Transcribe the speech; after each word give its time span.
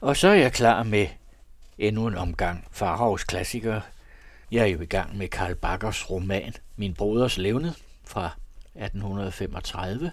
Og 0.00 0.16
så 0.16 0.28
er 0.28 0.34
jeg 0.34 0.52
klar 0.52 0.82
med 0.82 1.06
endnu 1.78 2.06
en 2.06 2.16
omgang 2.16 2.68
Farhavs 2.70 3.24
klassikere. 3.24 3.82
Jeg 4.50 4.62
er 4.62 4.66
jo 4.66 4.80
i 4.80 4.86
gang 4.86 5.16
med 5.16 5.28
Karl 5.28 5.54
Bakkers 5.54 6.10
roman 6.10 6.54
Min 6.76 6.94
Broders 6.94 7.38
Levnet 7.38 7.74
fra 8.04 8.30
1835. 8.74 10.12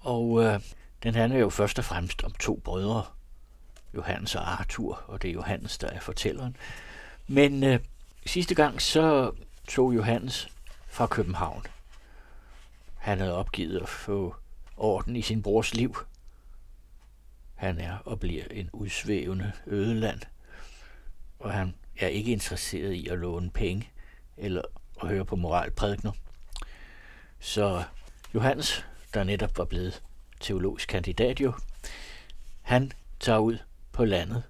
Og 0.00 0.44
øh, 0.44 0.60
den 1.02 1.14
handler 1.14 1.38
jo 1.38 1.50
først 1.50 1.78
og 1.78 1.84
fremmest 1.84 2.24
om 2.24 2.32
to 2.32 2.60
brødre, 2.64 3.04
Johannes 3.94 4.34
og 4.34 4.60
Arthur, 4.60 5.04
og 5.06 5.22
det 5.22 5.28
er 5.28 5.34
Johannes, 5.34 5.78
der 5.78 5.88
er 5.88 6.00
fortælleren. 6.00 6.56
Men 7.26 7.64
øh, 7.64 7.80
sidste 8.26 8.54
gang 8.54 8.82
så 8.82 9.32
tog 9.68 9.94
Johannes 9.94 10.48
fra 10.88 11.06
København. 11.06 11.62
Han 12.96 13.18
havde 13.18 13.36
opgivet 13.36 13.82
at 13.82 13.88
få 13.88 14.36
orden 14.76 15.16
i 15.16 15.22
sin 15.22 15.42
brors 15.42 15.74
liv. 15.74 15.96
Han 17.62 17.78
er 17.78 17.96
og 17.96 18.20
bliver 18.20 18.44
en 18.50 18.70
udsvævende 18.72 19.52
ødeland, 19.66 20.20
og 21.38 21.52
han 21.52 21.74
er 21.98 22.08
ikke 22.08 22.32
interesseret 22.32 22.92
i 22.92 23.08
at 23.08 23.18
låne 23.18 23.50
penge 23.50 23.90
eller 24.36 24.62
at 25.02 25.08
høre 25.08 25.24
på 25.24 25.36
moralprædikner. 25.36 26.12
Så 27.40 27.84
Johannes, 28.34 28.86
der 29.14 29.24
netop 29.24 29.58
var 29.58 29.64
blevet 29.64 30.02
teologisk 30.40 30.88
kandidat 30.88 31.40
jo, 31.40 31.52
han 32.62 32.92
tager 33.20 33.38
ud 33.38 33.58
på 33.92 34.04
landet 34.04 34.42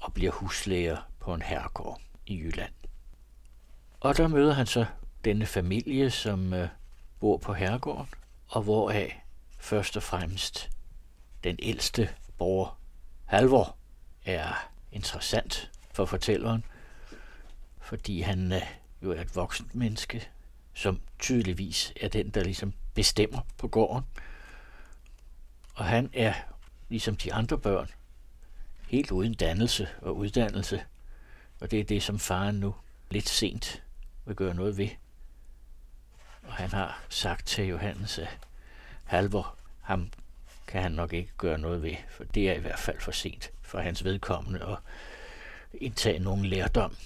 og 0.00 0.14
bliver 0.14 0.32
huslæger 0.32 0.96
på 1.20 1.34
en 1.34 1.42
herregård 1.42 2.00
i 2.26 2.38
Jylland. 2.38 2.72
Og 4.00 4.16
der 4.16 4.28
møder 4.28 4.52
han 4.52 4.66
så 4.66 4.86
denne 5.24 5.46
familie, 5.46 6.10
som 6.10 6.54
øh, 6.54 6.68
bor 7.20 7.36
på 7.36 7.54
herregården, 7.54 8.08
og 8.48 8.62
hvoraf 8.62 9.22
først 9.58 9.96
og 9.96 10.02
fremmest 10.02 10.70
den 11.44 11.56
ældste 11.62 12.08
bror, 12.38 12.76
Halvor, 13.24 13.76
er 14.24 14.70
interessant 14.92 15.70
for 15.92 16.04
fortælleren, 16.04 16.64
fordi 17.80 18.20
han 18.20 18.52
øh, 18.52 18.62
jo 19.02 19.12
er 19.12 19.20
et 19.20 19.36
voksent 19.36 19.74
menneske, 19.74 20.28
som 20.74 21.00
tydeligvis 21.18 21.92
er 22.00 22.08
den, 22.08 22.30
der 22.30 22.44
ligesom 22.44 22.72
bestemmer 22.94 23.40
på 23.58 23.68
gården. 23.68 24.04
Og 25.74 25.84
han 25.84 26.10
er, 26.12 26.34
ligesom 26.88 27.16
de 27.16 27.34
andre 27.34 27.58
børn, 27.58 27.88
helt 28.88 29.10
uden 29.10 29.34
dannelse 29.34 29.88
og 30.02 30.16
uddannelse. 30.16 30.84
Og 31.60 31.70
det 31.70 31.80
er 31.80 31.84
det, 31.84 32.02
som 32.02 32.18
faren 32.18 32.54
nu 32.54 32.74
lidt 33.10 33.28
sent 33.28 33.82
vil 34.24 34.36
gøre 34.36 34.54
noget 34.54 34.76
ved. 34.78 34.88
Og 36.42 36.52
han 36.52 36.70
har 36.70 37.02
sagt 37.08 37.46
til 37.46 37.64
Johannes, 37.66 38.18
at 38.18 38.38
Halvor, 39.04 39.56
ham 39.80 40.10
kan 40.66 40.82
han 40.82 40.92
nok 40.92 41.12
ikke 41.12 41.32
gøre 41.38 41.58
noget 41.58 41.82
ved, 41.82 41.94
for 42.10 42.24
det 42.24 42.48
er 42.50 42.54
i 42.54 42.60
hvert 42.60 42.78
fald 42.78 43.00
for 43.00 43.12
sent 43.12 43.50
for 43.62 43.78
hans 43.78 44.04
vedkommende 44.04 44.66
at 44.66 44.78
indtage 45.74 46.18
nogen 46.18 46.44
lærdom. 46.44 46.96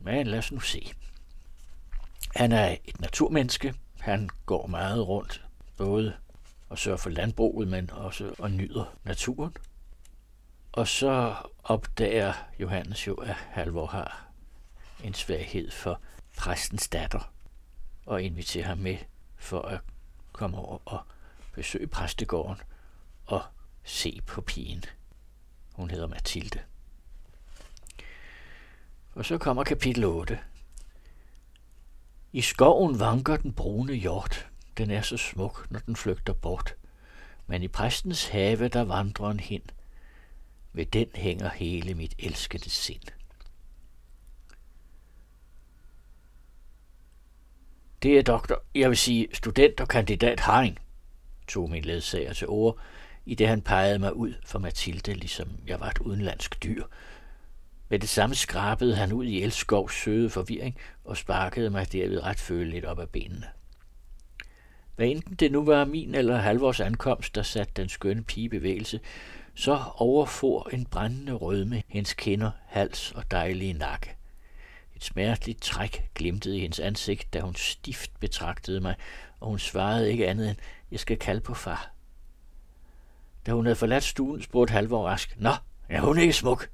Men 0.00 0.26
lad 0.26 0.38
os 0.38 0.52
nu 0.52 0.60
se. 0.60 0.92
Han 2.36 2.52
er 2.52 2.76
et 2.84 3.00
naturmenneske. 3.00 3.74
Han 4.00 4.30
går 4.46 4.66
meget 4.66 5.08
rundt, 5.08 5.44
både 5.76 6.16
og 6.68 6.78
sørger 6.78 6.96
for 6.96 7.10
landbruget, 7.10 7.68
men 7.68 7.90
også 7.90 8.34
og 8.38 8.50
nyder 8.50 8.96
naturen. 9.04 9.56
Og 10.72 10.88
så 10.88 11.34
opdager 11.64 12.32
Johannes 12.58 13.06
jo, 13.06 13.14
at 13.14 13.34
Halvor 13.34 13.86
har 13.86 14.26
en 15.04 15.14
svaghed 15.14 15.70
for 15.70 16.00
præstens 16.36 16.88
datter, 16.88 17.32
og 18.06 18.22
inviterer 18.22 18.66
ham 18.66 18.78
med 18.78 18.96
for 19.36 19.62
at 19.62 19.80
komme 20.32 20.58
over 20.58 20.78
og 20.84 21.00
besøge 21.56 21.86
præstegården 21.86 22.60
og 23.26 23.42
se 23.84 24.20
på 24.26 24.40
pigen. 24.40 24.84
Hun 25.72 25.90
hedder 25.90 26.06
Mathilde. 26.06 26.60
Og 29.14 29.24
så 29.24 29.38
kommer 29.38 29.64
kapitel 29.64 30.04
8. 30.04 30.38
I 32.32 32.40
skoven 32.40 33.00
vanker 33.00 33.36
den 33.36 33.52
brune 33.52 33.94
hjort. 33.94 34.48
Den 34.78 34.90
er 34.90 35.02
så 35.02 35.16
smuk, 35.16 35.66
når 35.70 35.80
den 35.80 35.96
flygter 35.96 36.32
bort. 36.32 36.74
Men 37.46 37.62
i 37.62 37.68
præstens 37.68 38.26
have, 38.28 38.68
der 38.68 38.84
vandrer 38.84 39.30
en 39.30 39.40
hen. 39.40 39.62
Ved 40.72 40.86
den 40.86 41.08
hænger 41.14 41.50
hele 41.50 41.94
mit 41.94 42.14
elskede 42.18 42.70
sind. 42.70 43.02
Det 48.02 48.18
er 48.18 48.22
doktor, 48.22 48.62
jeg 48.74 48.88
vil 48.88 48.98
sige 48.98 49.28
student 49.32 49.80
og 49.80 49.88
kandidat 49.88 50.40
Haring, 50.40 50.78
tog 51.48 51.70
min 51.70 51.84
ledsager 51.84 52.32
til 52.32 52.48
ord, 52.48 52.78
i 53.26 53.34
det 53.34 53.48
han 53.48 53.62
pegede 53.62 53.98
mig 53.98 54.16
ud 54.16 54.34
for 54.44 54.58
Mathilde, 54.58 55.14
ligesom 55.14 55.48
jeg 55.66 55.80
var 55.80 55.90
et 55.90 55.98
udenlandsk 55.98 56.62
dyr. 56.62 56.84
Med 57.88 57.98
det 57.98 58.08
samme 58.08 58.34
skrabede 58.34 58.96
han 58.96 59.12
ud 59.12 59.24
i 59.24 59.42
Elskovs 59.42 59.94
søde 59.94 60.30
forvirring 60.30 60.76
og 61.04 61.16
sparkede 61.16 61.70
mig 61.70 61.92
derved 61.92 62.22
ret 62.22 62.38
føleligt 62.38 62.84
op 62.84 62.98
af 62.98 63.08
benene. 63.08 63.46
Hvad 64.96 65.06
enten 65.06 65.34
det 65.34 65.52
nu 65.52 65.64
var 65.64 65.84
min 65.84 66.14
eller 66.14 66.36
halvårs 66.36 66.80
ankomst, 66.80 67.34
der 67.34 67.42
satte 67.42 67.72
den 67.76 67.88
skønne 67.88 68.24
pige 68.24 68.48
bevægelse, 68.48 69.00
så 69.54 69.80
overfor 69.94 70.68
en 70.72 70.86
brændende 70.86 71.32
rødme 71.32 71.82
hendes 71.88 72.14
kinder, 72.14 72.50
hals 72.66 73.12
og 73.12 73.30
dejlige 73.30 73.72
nakke. 73.72 74.16
Et 74.96 75.04
smerteligt 75.04 75.62
træk 75.62 76.10
glimtede 76.14 76.58
i 76.58 76.60
hendes 76.60 76.80
ansigt, 76.80 77.34
da 77.34 77.40
hun 77.40 77.54
stift 77.54 78.20
betragtede 78.20 78.80
mig, 78.80 78.94
og 79.40 79.48
hun 79.48 79.58
svarede 79.58 80.12
ikke 80.12 80.28
andet 80.28 80.48
end, 80.48 80.56
jeg 80.90 81.00
skal 81.00 81.18
kalde 81.18 81.40
på 81.40 81.54
far. 81.54 81.90
Da 83.46 83.52
hun 83.52 83.66
havde 83.66 83.76
forladt 83.76 84.04
stuen, 84.04 84.42
spurgte 84.42 84.72
Halvor 84.72 85.06
rask, 85.06 85.34
Nå, 85.38 85.52
er 85.88 86.00
hun 86.00 86.18
ikke 86.18 86.32
smuk? 86.32 86.68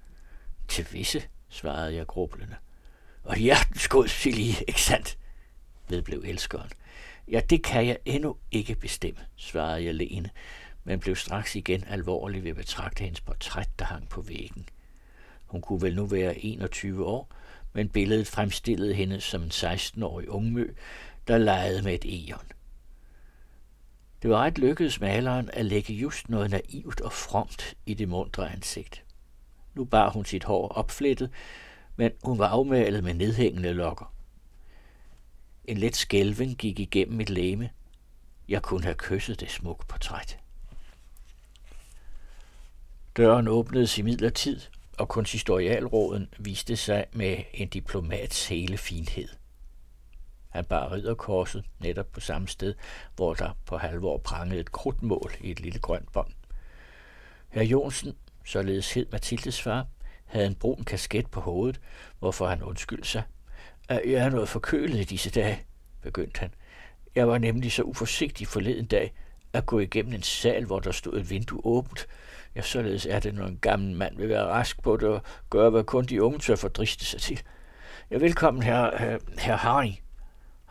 Til 0.69 0.87
visse, 0.93 1.23
svarede 1.49 1.95
jeg 1.95 2.07
grublende. 2.07 2.57
Og 3.25 3.37
hjertens 3.37 3.89
god, 3.89 4.09
Silje, 4.09 4.55
ikke 4.69 4.83
sandt? 4.83 5.19
Vedblev 5.89 6.23
elskeren. 6.27 6.71
Ja, 7.29 7.41
det 7.51 7.63
kan 7.63 7.87
jeg 7.87 7.99
endnu 8.05 8.37
ikke 8.51 8.75
bestemme, 8.75 9.21
svarede 9.37 9.85
jeg 9.85 9.95
lene, 9.95 10.31
men 10.85 11.01
blev 11.01 11.17
straks 11.17 11.57
igen 11.57 11.85
alvorlig 11.85 12.45
ved 12.45 12.51
at 12.51 12.57
betragte 12.57 13.05
hendes 13.05 13.21
portræt, 13.21 13.69
der 13.79 13.85
hang 13.85 14.09
på 14.09 14.21
væggen. 14.21 14.69
Hun 15.47 15.61
kunne 15.61 15.83
vel 15.83 15.97
nu 15.97 16.07
være 16.07 16.39
21 16.39 17.07
år, 17.07 17.33
men 17.73 17.89
billedet 17.89 18.27
fremstillede 18.27 18.95
hende 18.95 19.21
som 19.21 19.43
en 19.43 19.51
16-årig 19.51 20.29
ungmø, 20.29 20.75
der 21.29 21.39
legede 21.39 21.83
med 21.83 21.95
et 21.95 22.29
eon. 22.29 22.53
Det 24.23 24.31
var 24.31 24.39
ret 24.39 24.59
lykkedes 24.59 25.01
maleren 25.01 25.51
at 25.53 25.65
lægge 25.65 25.95
just 25.95 26.29
noget 26.29 26.51
naivt 26.51 27.01
og 27.01 27.13
fromt 27.13 27.77
i 27.87 27.95
det 27.95 28.09
mundre 28.09 28.53
ansigt. 28.53 29.05
Nu 29.75 29.85
bar 29.85 30.11
hun 30.11 30.25
sit 30.25 30.45
hår 30.45 30.69
opflettet, 30.69 31.31
men 31.97 32.13
hun 32.25 32.39
var 32.39 32.49
afmalet 32.49 33.05
med 33.05 33.15
nedhængende 33.15 33.73
lokker. 33.73 34.15
En 35.65 35.79
let 35.79 35.97
skælven 35.97 36.55
gik 36.55 36.81
igennem 36.81 37.17
mit 37.17 37.31
læme. 37.31 37.71
Jeg 38.49 38.63
kunne 38.63 38.83
have 38.83 38.95
kysset 38.95 39.41
det 39.41 39.51
smukke 39.51 39.87
portræt. 39.87 40.39
Døren 43.17 43.49
åbnedes 43.49 43.99
i 43.99 44.03
midlertid, 44.03 44.61
og 44.99 45.09
konsistorialråden 45.09 46.29
viste 46.39 46.77
sig 46.77 47.07
med 47.13 47.37
en 47.55 47.69
diplomats 47.69 48.49
hele 48.49 48.77
finhed. 48.79 49.29
Han 50.53 50.65
bar 50.65 50.93
ridderkorset 50.93 51.65
netop 51.81 52.07
på 52.13 52.21
samme 52.21 52.49
sted, 52.49 52.75
hvor 53.17 53.35
der 53.35 53.51
på 53.67 53.77
halvår 53.77 54.19
prangede 54.19 54.61
et 54.61 54.73
krudtmål 54.73 55.33
i 55.41 55.51
et 55.51 55.61
lille 55.61 55.79
grønt 55.79 56.13
bånd. 56.13 56.33
Herr 57.49 57.65
Jonsen, 57.65 58.15
således 58.45 58.93
hed 58.93 59.07
Mathildes 59.13 59.63
far, 59.63 59.87
havde 60.25 60.47
en 60.47 60.55
brun 60.55 60.85
kasket 60.85 61.31
på 61.31 61.41
hovedet, 61.41 61.81
hvorfor 62.19 62.47
han 62.47 62.63
undskyldte 62.63 63.09
sig. 63.09 63.23
Jeg 63.89 64.13
er 64.13 64.31
noget 64.31 64.49
forkølet 64.49 65.01
i 65.01 65.05
disse 65.05 65.31
dage, 65.31 65.65
begyndte 66.03 66.41
han. 66.41 66.55
Jeg 67.15 67.29
var 67.29 67.39
nemlig 67.39 67.73
så 67.73 67.83
uforsigtig 67.83 68.47
forleden 68.47 68.87
dag 68.87 69.15
at 69.53 69.67
gå 69.67 69.79
igennem 69.79 70.13
en 70.13 70.23
sal, 70.23 70.65
hvor 70.65 70.81
der 70.81 70.93
stod 70.93 71.19
et 71.19 71.31
vindue 71.31 71.61
åbent. 71.65 72.07
Ja, 72.55 72.63
således 72.63 73.07
er 73.07 73.21
det, 73.21 73.35
når 73.35 73.47
en 73.47 73.59
gammel 73.59 73.97
mand 73.97 74.17
vil 74.17 74.29
være 74.29 74.47
rask 74.47 74.83
på 74.83 74.97
det 74.97 75.09
og 75.09 75.23
gøre, 75.51 75.71
hvad 75.71 75.85
kun 75.85 76.05
de 76.05 76.23
unge 76.23 76.39
tør 76.39 76.57
fordriste 76.57 77.05
sig 77.05 77.21
til. 77.21 77.43
Ja, 78.11 78.17
velkommen, 78.17 78.63
øh, 78.63 78.67
herr, 78.67 78.99
herr, 78.99 79.19
herr 79.39 79.57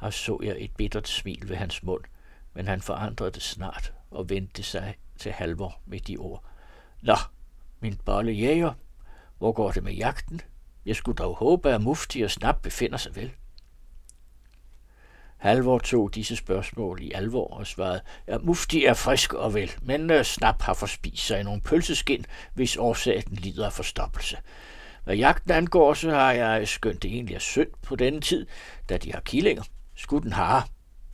og 0.01 0.13
så 0.13 0.39
jeg 0.43 0.55
et 0.59 0.71
bittert 0.77 1.07
smil 1.07 1.49
ved 1.49 1.55
hans 1.55 1.83
mund, 1.83 2.03
men 2.53 2.67
han 2.67 2.81
forandrede 2.81 3.31
det 3.31 3.41
snart 3.41 3.93
og 4.11 4.29
vendte 4.29 4.63
sig 4.63 4.95
til 5.19 5.31
Halvor 5.31 5.79
med 5.85 5.99
de 5.99 6.17
ord. 6.17 6.43
Nå, 7.01 7.15
min 7.79 7.99
bolle 8.05 8.31
jæger, 8.31 8.73
hvor 9.37 9.51
går 9.51 9.71
det 9.71 9.83
med 9.83 9.93
jagten? 9.93 10.41
Jeg 10.85 10.95
skulle 10.95 11.15
dog 11.15 11.35
håbe, 11.35 11.69
at 11.69 11.81
Mufti 11.81 12.21
og 12.21 12.31
Snap 12.31 12.61
befinder 12.61 12.97
sig 12.97 13.15
vel. 13.15 13.31
Halvor 15.37 15.79
tog 15.79 16.15
disse 16.15 16.35
spørgsmål 16.35 17.01
i 17.01 17.11
alvor 17.11 17.47
og 17.47 17.67
svarede, 17.67 18.01
at 18.27 18.43
Mufti 18.43 18.85
er 18.85 18.93
frisk 18.93 19.33
og 19.33 19.53
vel, 19.53 19.71
men 19.81 20.11
uh, 20.11 20.21
Snap 20.21 20.61
har 20.61 20.73
forspist 20.73 21.27
sig 21.27 21.39
i 21.39 21.43
nogle 21.43 21.61
pølseskin, 21.61 22.25
hvis 22.53 22.77
årsagen 22.77 23.35
lider 23.35 23.65
af 23.65 23.73
forstoppelse. 23.73 24.37
Hvad 25.03 25.15
jagten 25.15 25.51
angår, 25.51 25.93
så 25.93 26.09
har 26.09 26.31
jeg 26.31 26.67
skønt 26.67 27.03
det 27.03 27.11
egentlig 27.11 27.35
er 27.35 27.39
synd 27.39 27.69
på 27.81 27.95
denne 27.95 28.21
tid, 28.21 28.47
da 28.89 28.97
de 28.97 29.13
har 29.13 29.21
killinger 29.21 29.63
skudt 30.01 30.23
en 30.23 30.33
hare, 30.33 30.63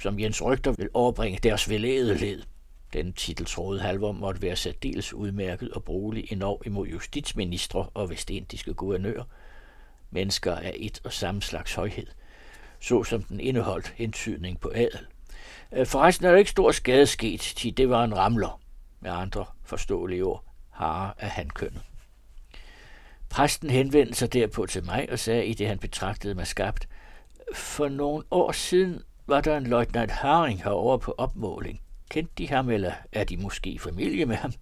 som 0.02 0.20
Jens 0.20 0.44
Rygter 0.44 0.72
vil 0.72 0.90
overbringe 0.94 1.40
deres 1.44 1.70
velæde 1.70 2.18
led. 2.18 2.44
Den 2.94 3.14
titel 3.14 3.46
troede 3.46 3.82
Halvor 3.82 4.12
måtte 4.12 4.42
være 4.42 4.56
særdeles 4.56 5.14
udmærket 5.14 5.72
og 5.72 5.84
brugelig 5.84 6.32
endnu 6.32 6.60
imod 6.66 6.88
justitsministre 6.88 7.90
og 7.94 8.10
vestindiske 8.10 8.74
guvernører. 8.74 9.24
Mennesker 10.12 10.56
af 10.56 10.74
et 10.76 11.02
og 11.04 11.14
samme 11.14 11.42
slags 11.42 11.74
højhed, 11.74 12.08
såsom 12.80 13.24
den 13.24 13.40
indeholdt 13.40 13.94
hentydning 13.98 14.60
på 14.60 14.72
adel. 14.76 15.08
Øh, 15.74 15.86
forresten 15.86 16.26
er 16.26 16.32
der 16.32 16.38
ikke 16.38 16.52
stor 16.52 16.72
skade 16.72 17.06
sket, 17.06 17.40
til 17.40 17.78
det 17.78 17.90
var 17.90 18.04
en 18.04 18.18
ramler, 18.18 18.62
med 19.00 19.12
andre 19.12 19.46
forståelige 19.64 20.26
ord, 20.26 20.44
hare 20.70 21.14
af 21.18 21.30
hankønnet. 21.30 21.82
Præsten 23.30 23.70
henvendte 23.70 24.14
sig 24.14 24.34
derpå 24.34 24.66
til 24.66 24.86
mig 24.86 25.08
og 25.12 25.20
sagde, 25.20 25.46
i 25.46 25.54
det 25.54 25.68
han 25.68 25.80
betragtede 25.80 26.36
mig 26.36 26.48
skabt, 26.48 26.88
for 27.54 27.88
nogle 27.88 28.24
år 28.32 28.52
siden 28.52 29.02
var 29.28 29.42
der 29.42 29.58
en 29.58 29.68
løjtnant 29.68 30.12
Haring 30.12 30.64
herovre 30.64 31.00
på 31.00 31.16
opmåling. 31.18 31.82
Kendte 32.10 32.34
de 32.38 32.48
ham, 32.50 32.70
eller 32.70 32.92
er 33.12 33.24
de 33.24 33.38
måske 33.38 33.70
i 33.70 33.78
familie 33.78 34.26
med 34.26 34.36
ham? 34.36 34.54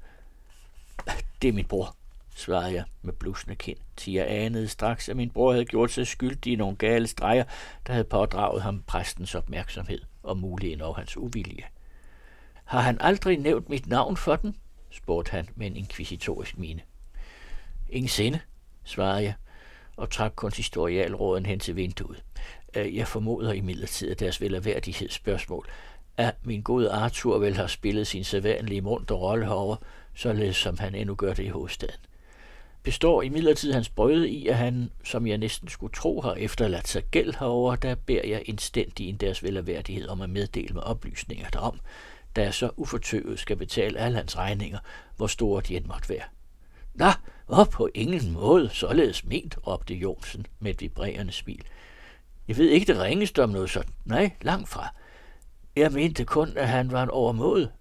Det 1.41 1.47
er 1.47 1.53
min 1.53 1.65
bror, 1.65 1.95
svarede 2.35 2.73
jeg 2.73 2.83
med 3.01 3.13
blusende 3.13 3.55
kind, 3.55 3.77
til 3.97 4.13
jeg 4.13 4.25
anede 4.29 4.67
straks, 4.67 5.09
at 5.09 5.15
min 5.15 5.29
bror 5.29 5.51
havde 5.51 5.65
gjort 5.65 5.91
sig 5.91 6.07
skyldig 6.07 6.53
i 6.53 6.55
nogle 6.55 6.75
gale 6.75 7.07
streger, 7.07 7.43
der 7.87 7.93
havde 7.93 8.03
pådraget 8.03 8.61
ham 8.61 8.83
præstens 8.87 9.35
opmærksomhed 9.35 9.99
og 10.23 10.37
mulig 10.37 10.71
endnu 10.71 10.93
hans 10.93 11.17
uvilje. 11.17 11.63
Har 12.65 12.81
han 12.81 12.97
aldrig 13.01 13.37
nævnt 13.37 13.69
mit 13.69 13.87
navn 13.87 14.17
for 14.17 14.35
den? 14.35 14.55
spurgte 14.91 15.31
han 15.31 15.49
med 15.55 15.67
en 15.67 15.75
inkvisitorisk 15.75 16.57
mine. 16.57 16.81
Ingen 17.89 18.09
sinde, 18.09 18.39
svarede 18.83 19.23
jeg, 19.23 19.33
og 19.95 20.09
trak 20.09 20.33
konsistorialråden 20.35 21.45
hen 21.45 21.59
til 21.59 21.75
vinduet. 21.75 22.23
Jeg 22.75 23.07
formoder 23.07 23.53
imidlertid, 23.53 24.11
at 24.11 24.19
deres 24.19 24.41
velaværdighedsspørgsmål, 24.41 25.67
at 26.17 26.35
min 26.43 26.61
gode 26.61 26.91
Arthur 26.91 27.37
vel 27.37 27.55
har 27.55 27.67
spillet 27.67 28.07
sin 28.07 28.23
sædvanlige 28.23 28.81
munter 28.81 29.15
rolle 29.15 29.45
herover, 29.45 29.75
således 30.15 30.55
som 30.55 30.77
han 30.77 30.95
endnu 30.95 31.15
gør 31.15 31.33
det 31.33 31.43
i 31.43 31.47
hovedstaden. 31.47 31.99
Består 32.83 33.21
imidlertid 33.21 33.73
hans 33.73 33.89
brøde 33.89 34.29
i, 34.29 34.47
at 34.47 34.55
han, 34.55 34.91
som 35.03 35.27
jeg 35.27 35.37
næsten 35.37 35.67
skulle 35.67 35.93
tro, 35.93 36.21
har 36.21 36.33
efterladt 36.33 36.87
sig 36.87 37.03
gæld 37.03 37.33
herover, 37.39 37.75
der 37.75 37.95
beder 37.95 38.27
jeg 38.27 38.41
indstændigt 38.45 39.09
ind 39.09 39.19
deres 39.19 39.43
velaværdighed 39.43 40.07
om 40.07 40.21
at 40.21 40.29
meddele 40.29 40.73
med 40.73 40.81
oplysninger 40.81 41.49
derom, 41.49 41.79
da 42.35 42.41
jeg 42.41 42.53
så 42.53 42.69
ufortøvet 42.75 43.39
skal 43.39 43.55
betale 43.55 43.99
alle 43.99 44.17
hans 44.17 44.37
regninger, 44.37 44.79
hvor 45.17 45.27
store 45.27 45.61
de 45.67 45.77
end 45.77 45.85
måtte 45.85 46.09
være. 46.09 46.23
Nå, 46.93 47.11
og 47.47 47.69
på 47.69 47.89
ingen 47.93 48.31
måde, 48.31 48.69
således 48.69 49.25
ment, 49.25 49.57
råbte 49.67 49.93
Jonsen 49.93 50.45
med 50.59 50.71
et 50.71 50.81
vibrerende 50.81 51.31
smil. 51.31 51.63
Jeg 52.47 52.57
ved 52.57 52.69
ikke 52.69 52.93
det 52.93 53.01
ringeste 53.01 53.43
om 53.43 53.49
noget 53.49 53.69
sådan. 53.69 53.93
Nej, 54.05 54.31
langt 54.41 54.69
fra. 54.69 54.87
Jeg 55.75 55.91
mente 55.91 56.25
kun, 56.25 56.57
at 56.57 56.67
han 56.67 56.91
var 56.91 57.03
en 57.03 57.09
overmåde 57.09 57.71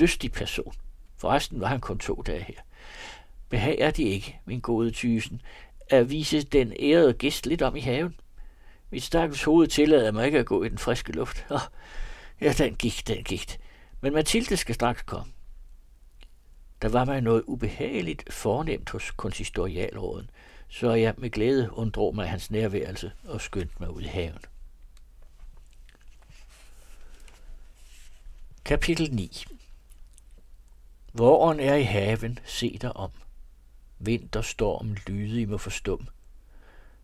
lystig 0.00 0.32
person. 0.32 0.72
Forresten 1.16 1.60
var 1.60 1.66
han 1.66 1.80
kun 1.80 1.98
to 1.98 2.22
dage 2.26 2.42
her. 2.42 2.60
Behager 3.48 3.90
de 3.90 4.02
ikke, 4.02 4.40
min 4.44 4.60
gode 4.60 4.90
tysen, 4.90 5.42
at 5.90 6.10
vise 6.10 6.42
den 6.42 6.72
ærede 6.80 7.12
gæst 7.12 7.46
lidt 7.46 7.62
om 7.62 7.76
i 7.76 7.80
haven? 7.80 8.14
Mit 8.90 9.02
stakkels 9.02 9.44
hoved 9.44 9.66
tillader 9.66 10.12
mig 10.12 10.26
ikke 10.26 10.38
at 10.38 10.46
gå 10.46 10.62
i 10.64 10.68
den 10.68 10.78
friske 10.78 11.12
luft. 11.12 11.46
Oh, 11.50 11.60
ja, 12.40 12.52
den 12.52 12.74
gik, 12.74 13.08
den 13.08 13.24
gik. 13.24 13.58
Men 14.00 14.12
Mathilde 14.12 14.56
skal 14.56 14.74
straks 14.74 15.02
komme. 15.02 15.32
Der 16.82 16.88
var 16.88 17.04
mig 17.04 17.20
noget 17.20 17.42
ubehageligt 17.46 18.32
fornemt 18.32 18.90
hos 18.90 19.10
konsistorialråden, 19.10 20.30
så 20.68 20.92
jeg 20.92 21.14
med 21.16 21.30
glæde 21.30 21.72
unddrog 21.72 22.14
mig 22.14 22.28
hans 22.28 22.50
nærværelse 22.50 23.12
og 23.24 23.40
skyndte 23.40 23.74
mig 23.80 23.90
ud 23.90 24.02
i 24.02 24.06
haven. 24.06 24.42
Kapitel 28.64 29.14
9 29.14 29.44
Våren 31.12 31.60
er 31.60 31.74
i 31.74 31.82
haven, 31.82 32.38
se 32.44 32.78
dig 32.82 32.96
om. 32.96 33.10
Vinterstorm 33.98 34.96
lyde 35.06 35.40
I 35.40 35.44
mig 35.44 35.60
forstum. 35.60 36.08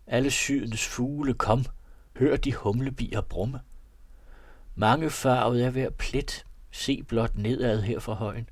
Alle 0.07 0.31
sydens 0.31 0.87
fugle 0.87 1.33
kom, 1.33 1.65
hør 2.17 2.35
de 2.35 2.53
humlebier 2.53 3.21
brumme. 3.21 3.59
Mange 4.75 5.09
farvet 5.09 5.65
er 5.65 5.69
hver 5.69 5.89
plet, 5.89 6.45
se 6.71 7.03
blot 7.03 7.37
nedad 7.37 7.81
her 7.81 7.99
fra 7.99 8.13
højen. 8.13 8.49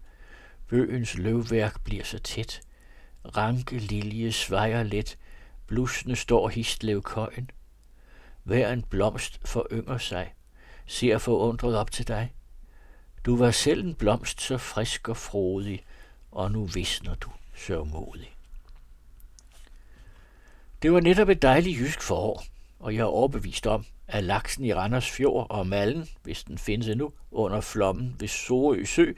Bøgens 0.67 1.17
løvværk 1.17 1.83
bliver 1.83 2.03
så 2.03 2.19
tæt. 2.19 2.61
Ranke 3.25 3.79
lilje 3.79 4.31
svejer 4.31 4.83
let, 4.83 5.17
blusne 5.67 6.15
står 6.15 6.49
histlev 6.49 7.01
køjen. 7.01 7.51
Hver 8.43 8.73
en 8.73 8.83
blomst 8.83 9.47
forynger 9.47 9.97
sig, 9.97 10.33
ser 10.87 11.17
forundret 11.17 11.77
op 11.77 11.91
til 11.91 12.07
dig. 12.07 12.33
Du 13.25 13.37
var 13.37 13.51
selv 13.51 13.85
en 13.85 13.95
blomst 13.95 14.41
så 14.41 14.57
frisk 14.57 15.09
og 15.09 15.17
frodig, 15.17 15.85
og 16.31 16.51
nu 16.51 16.65
visner 16.65 17.15
du 17.15 17.29
sørgmodig. 17.55 18.35
Det 20.81 20.93
var 20.93 20.99
netop 20.99 21.29
et 21.29 21.41
dejligt 21.41 21.79
jysk 21.79 22.01
forår, 22.01 22.43
og 22.83 22.95
jeg 22.95 23.01
er 23.01 23.05
overbevist 23.05 23.67
om, 23.67 23.85
at 24.07 24.23
laksen 24.23 24.65
i 24.65 24.73
Randers 24.73 25.11
Fjord 25.11 25.47
og 25.49 25.67
Mallen, 25.67 26.07
hvis 26.23 26.43
den 26.43 26.57
findes 26.57 26.87
endnu, 26.87 27.13
under 27.31 27.61
flommen 27.61 28.15
ved 28.19 28.27
Sorø 28.27 28.83
Sø, 28.85 29.13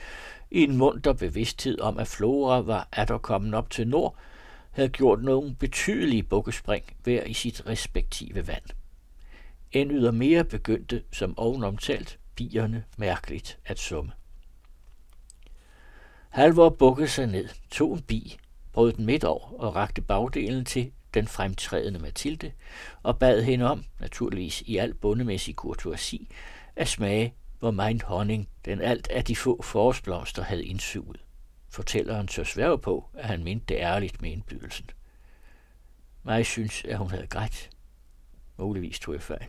i 0.51 0.63
en 0.63 0.77
munter 0.77 1.13
bevidsthed 1.13 1.79
om, 1.79 1.97
at 1.97 2.07
Flora 2.07 2.59
var 2.59 2.87
atterkommen 2.91 3.53
op 3.53 3.69
til 3.69 3.87
nord, 3.87 4.15
havde 4.71 4.89
gjort 4.89 5.23
nogle 5.23 5.55
betydelige 5.55 6.23
bukkespring 6.23 6.85
hver 7.03 7.23
i 7.23 7.33
sit 7.33 7.67
respektive 7.67 8.47
vand. 8.47 8.63
En 9.71 9.91
ydermere 9.91 10.43
begyndte, 10.43 11.03
som 11.11 11.37
ovenomtalt, 11.37 12.19
bierne 12.35 12.83
mærkeligt 12.97 13.59
at 13.65 13.79
summe. 13.79 14.11
Halvor 16.29 16.69
bukkede 16.69 17.07
sig 17.07 17.27
ned, 17.27 17.49
tog 17.71 17.93
en 17.93 18.01
bi, 18.01 18.37
brød 18.73 18.93
den 18.93 19.05
midt 19.05 19.23
over 19.23 19.53
og 19.59 19.75
rakte 19.75 20.01
bagdelen 20.01 20.65
til 20.65 20.91
den 21.15 21.27
fremtrædende 21.27 21.99
Mathilde, 21.99 22.51
og 23.03 23.19
bad 23.19 23.43
hende 23.43 23.65
om, 23.65 23.85
naturligvis 23.99 24.61
i 24.61 24.77
al 24.77 24.93
bundemæssig 24.93 25.55
kurtuasi, 25.55 26.29
at 26.75 26.87
smage, 26.87 27.33
hvor 27.59 27.71
meget 27.71 28.03
honning 28.03 28.49
den 28.65 28.81
alt 28.81 29.07
af 29.07 29.25
de 29.25 29.35
få 29.35 29.61
forårsblomster 29.61 30.43
havde 30.43 30.65
indsuget. 30.65 31.19
Fortælleren 31.69 32.27
tør 32.27 32.43
sværge 32.43 32.77
på, 32.77 33.09
at 33.13 33.25
han 33.25 33.43
mente 33.43 33.65
det 33.69 33.75
ærligt 33.75 34.21
med 34.21 34.31
indbydelsen. 34.31 34.89
Mig 36.23 36.45
synes, 36.45 36.83
at 36.85 36.97
hun 36.97 37.09
havde 37.09 37.27
grædt. 37.27 37.69
Muligvis 38.57 38.99
tog 38.99 39.13
jeg 39.13 39.21
fejl. 39.21 39.47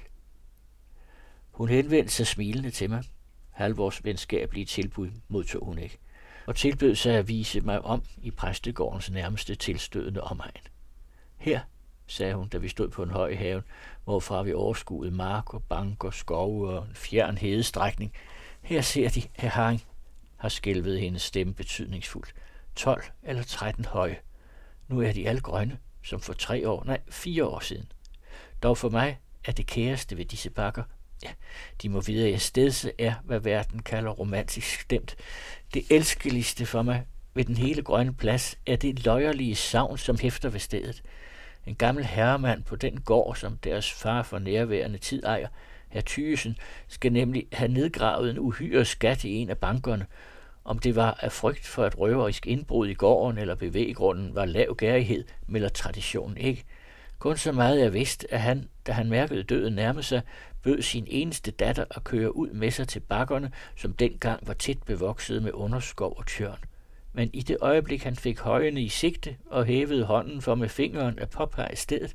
Hun 1.50 1.68
henvendte 1.68 2.14
sig 2.14 2.26
smilende 2.26 2.70
til 2.70 2.90
mig. 2.90 3.04
Halvårs 3.50 4.04
venskabelige 4.04 4.66
tilbud 4.66 5.10
modtog 5.28 5.64
hun 5.64 5.78
ikke, 5.78 5.98
og 6.46 6.56
tilbød 6.56 6.94
sig 6.94 7.14
at 7.14 7.28
vise 7.28 7.60
mig 7.60 7.82
om 7.82 8.02
i 8.22 8.30
præstegårdens 8.30 9.10
nærmeste 9.10 9.54
tilstødende 9.54 10.20
omegn. 10.20 10.62
Her, 11.36 11.60
sagde 12.06 12.34
hun, 12.34 12.48
da 12.48 12.58
vi 12.58 12.68
stod 12.68 12.88
på 12.88 13.02
en 13.02 13.10
høj 13.10 13.34
haven, 13.34 13.62
hvorfra 14.04 14.42
vi 14.42 14.52
overskuede 14.52 15.10
marker, 15.10 15.58
banker, 15.58 16.10
skove 16.10 16.70
og 16.70 16.86
en 16.88 16.94
fjern 16.94 17.38
hedestrækning. 17.38 18.12
Her 18.62 18.80
ser 18.80 19.08
de, 19.08 19.22
herr 19.34 19.50
Haring 19.50 19.82
har 20.36 20.48
skælvet 20.48 21.00
hendes 21.00 21.22
stemme 21.22 21.54
betydningsfuldt. 21.54 22.34
12 22.76 23.04
eller 23.22 23.42
13 23.42 23.84
høje. 23.84 24.18
Nu 24.88 25.00
er 25.00 25.12
de 25.12 25.28
alle 25.28 25.40
grønne, 25.40 25.78
som 26.02 26.20
for 26.20 26.32
tre 26.32 26.68
år, 26.68 26.84
nej, 26.84 27.00
fire 27.08 27.44
år 27.44 27.60
siden. 27.60 27.92
Dog 28.62 28.78
for 28.78 28.88
mig 28.88 29.18
er 29.44 29.52
det 29.52 29.66
kæreste 29.66 30.16
ved 30.16 30.24
disse 30.24 30.50
bakker, 30.50 30.82
ja, 31.22 31.28
de 31.82 31.88
må 31.88 32.00
vide, 32.00 32.24
at 32.24 32.32
jeg 32.32 32.40
stedse 32.40 32.92
er, 32.98 33.14
hvad 33.24 33.40
verden 33.40 33.82
kalder 33.82 34.10
romantisk 34.10 34.80
stemt. 34.80 35.16
Det 35.74 35.84
elskeligste 35.90 36.66
for 36.66 36.82
mig 36.82 37.06
ved 37.34 37.44
den 37.44 37.56
hele 37.56 37.82
grønne 37.82 38.14
plads 38.14 38.58
er 38.66 38.76
det 38.76 39.04
løjerlige 39.04 39.54
savn, 39.54 39.98
som 39.98 40.18
hæfter 40.18 40.48
ved 40.48 40.60
stedet. 40.60 41.02
En 41.66 41.74
gammel 41.74 42.04
herremand 42.04 42.62
på 42.62 42.76
den 42.76 43.00
gård, 43.00 43.36
som 43.36 43.56
deres 43.56 43.92
far 43.92 44.22
for 44.22 44.38
nærværende 44.38 44.98
tid 44.98 45.22
ejer, 45.24 45.48
herr 45.88 46.02
Thyesen, 46.06 46.56
skal 46.88 47.12
nemlig 47.12 47.46
have 47.52 47.72
nedgravet 47.72 48.30
en 48.30 48.38
uhyre 48.38 48.84
skat 48.84 49.24
i 49.24 49.34
en 49.34 49.50
af 49.50 49.58
bankerne. 49.58 50.06
Om 50.64 50.78
det 50.78 50.96
var 50.96 51.18
af 51.20 51.32
frygt 51.32 51.66
for 51.66 51.86
et 51.86 51.98
røverisk 51.98 52.46
indbrud 52.46 52.88
i 52.88 52.94
gården 52.94 53.38
eller 53.38 53.54
bevæggrunden 53.54 54.34
var 54.34 54.44
lav 54.44 54.76
gærighed, 54.76 55.24
melder 55.46 55.68
traditionen 55.68 56.36
ikke. 56.36 56.64
Kun 57.18 57.36
så 57.36 57.52
meget 57.52 57.80
jeg 57.80 57.92
vidste, 57.92 58.34
at 58.34 58.40
han, 58.40 58.68
da 58.86 58.92
han 58.92 59.08
mærkede 59.08 59.42
døden 59.42 59.72
nærme 59.72 60.02
sig, 60.02 60.22
bød 60.62 60.82
sin 60.82 61.06
eneste 61.08 61.50
datter 61.50 61.84
at 61.90 62.04
køre 62.04 62.36
ud 62.36 62.50
med 62.50 62.70
sig 62.70 62.88
til 62.88 63.00
bakkerne, 63.00 63.52
som 63.76 63.92
dengang 63.92 64.46
var 64.46 64.54
tæt 64.54 64.82
bevokset 64.82 65.42
med 65.42 65.52
underskov 65.52 66.14
og 66.18 66.26
tjørn 66.26 66.58
men 67.16 67.30
i 67.32 67.42
det 67.42 67.56
øjeblik 67.60 68.02
han 68.02 68.16
fik 68.16 68.38
højene 68.38 68.82
i 68.82 68.88
sigte 68.88 69.36
og 69.46 69.64
hævede 69.64 70.04
hånden 70.04 70.42
for 70.42 70.54
med 70.54 70.68
fingeren 70.68 71.18
at 71.18 71.30
påpege 71.30 71.76
stedet, 71.76 72.14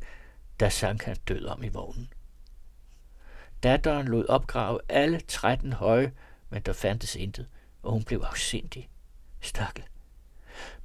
der 0.59 0.69
sank 0.69 1.03
han 1.03 1.15
død 1.27 1.45
om 1.45 1.63
i 1.63 1.67
vognen. 1.67 2.09
Datteren 3.63 4.07
lod 4.07 4.25
opgrave 4.25 4.79
alle 4.89 5.19
13 5.27 5.73
høje, 5.73 6.11
men 6.49 6.61
der 6.61 6.73
fandtes 6.73 7.15
intet, 7.15 7.47
og 7.83 7.91
hun 7.91 8.03
blev 8.03 8.21
afsindig. 8.23 8.89
Stakkel. 9.39 9.83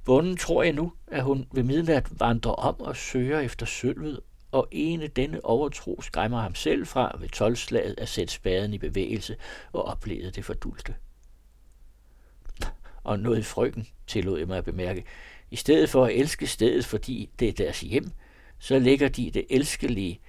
Bunden 0.05 0.37
tror 0.37 0.63
jeg 0.63 0.73
nu, 0.73 0.93
at 1.07 1.23
hun 1.23 1.47
ved 1.51 1.63
midnat 1.63 2.19
vandrer 2.19 2.51
om 2.51 2.81
og 2.81 2.95
søger 2.95 3.39
efter 3.39 3.65
sølvet, 3.65 4.19
og 4.51 4.67
ene 4.71 5.07
denne 5.07 5.45
overtro 5.45 6.01
skræmmer 6.01 6.41
ham 6.41 6.55
selv 6.55 6.87
fra 6.87 7.17
ved 7.19 7.29
tolvslaget 7.29 7.95
at 7.97 8.09
sætte 8.09 8.33
spaden 8.33 8.73
i 8.73 8.77
bevægelse 8.77 9.35
og 9.73 9.85
opleve 9.85 10.31
det 10.31 10.45
fordulte 10.45 10.95
og 13.07 13.19
noget 13.19 13.55
i 13.77 13.83
tillod 14.07 14.39
jeg 14.39 14.47
mig 14.47 14.57
at 14.57 14.65
bemærke. 14.65 15.03
I 15.51 15.55
stedet 15.55 15.89
for 15.89 16.05
at 16.05 16.15
elske 16.15 16.47
stedet, 16.47 16.85
fordi 16.85 17.29
det 17.39 17.49
er 17.49 17.53
deres 17.53 17.81
hjem, 17.81 18.11
så 18.59 18.79
lægger 18.79 19.07
de 19.09 19.31
det 19.31 19.45
elskelige 19.49 20.19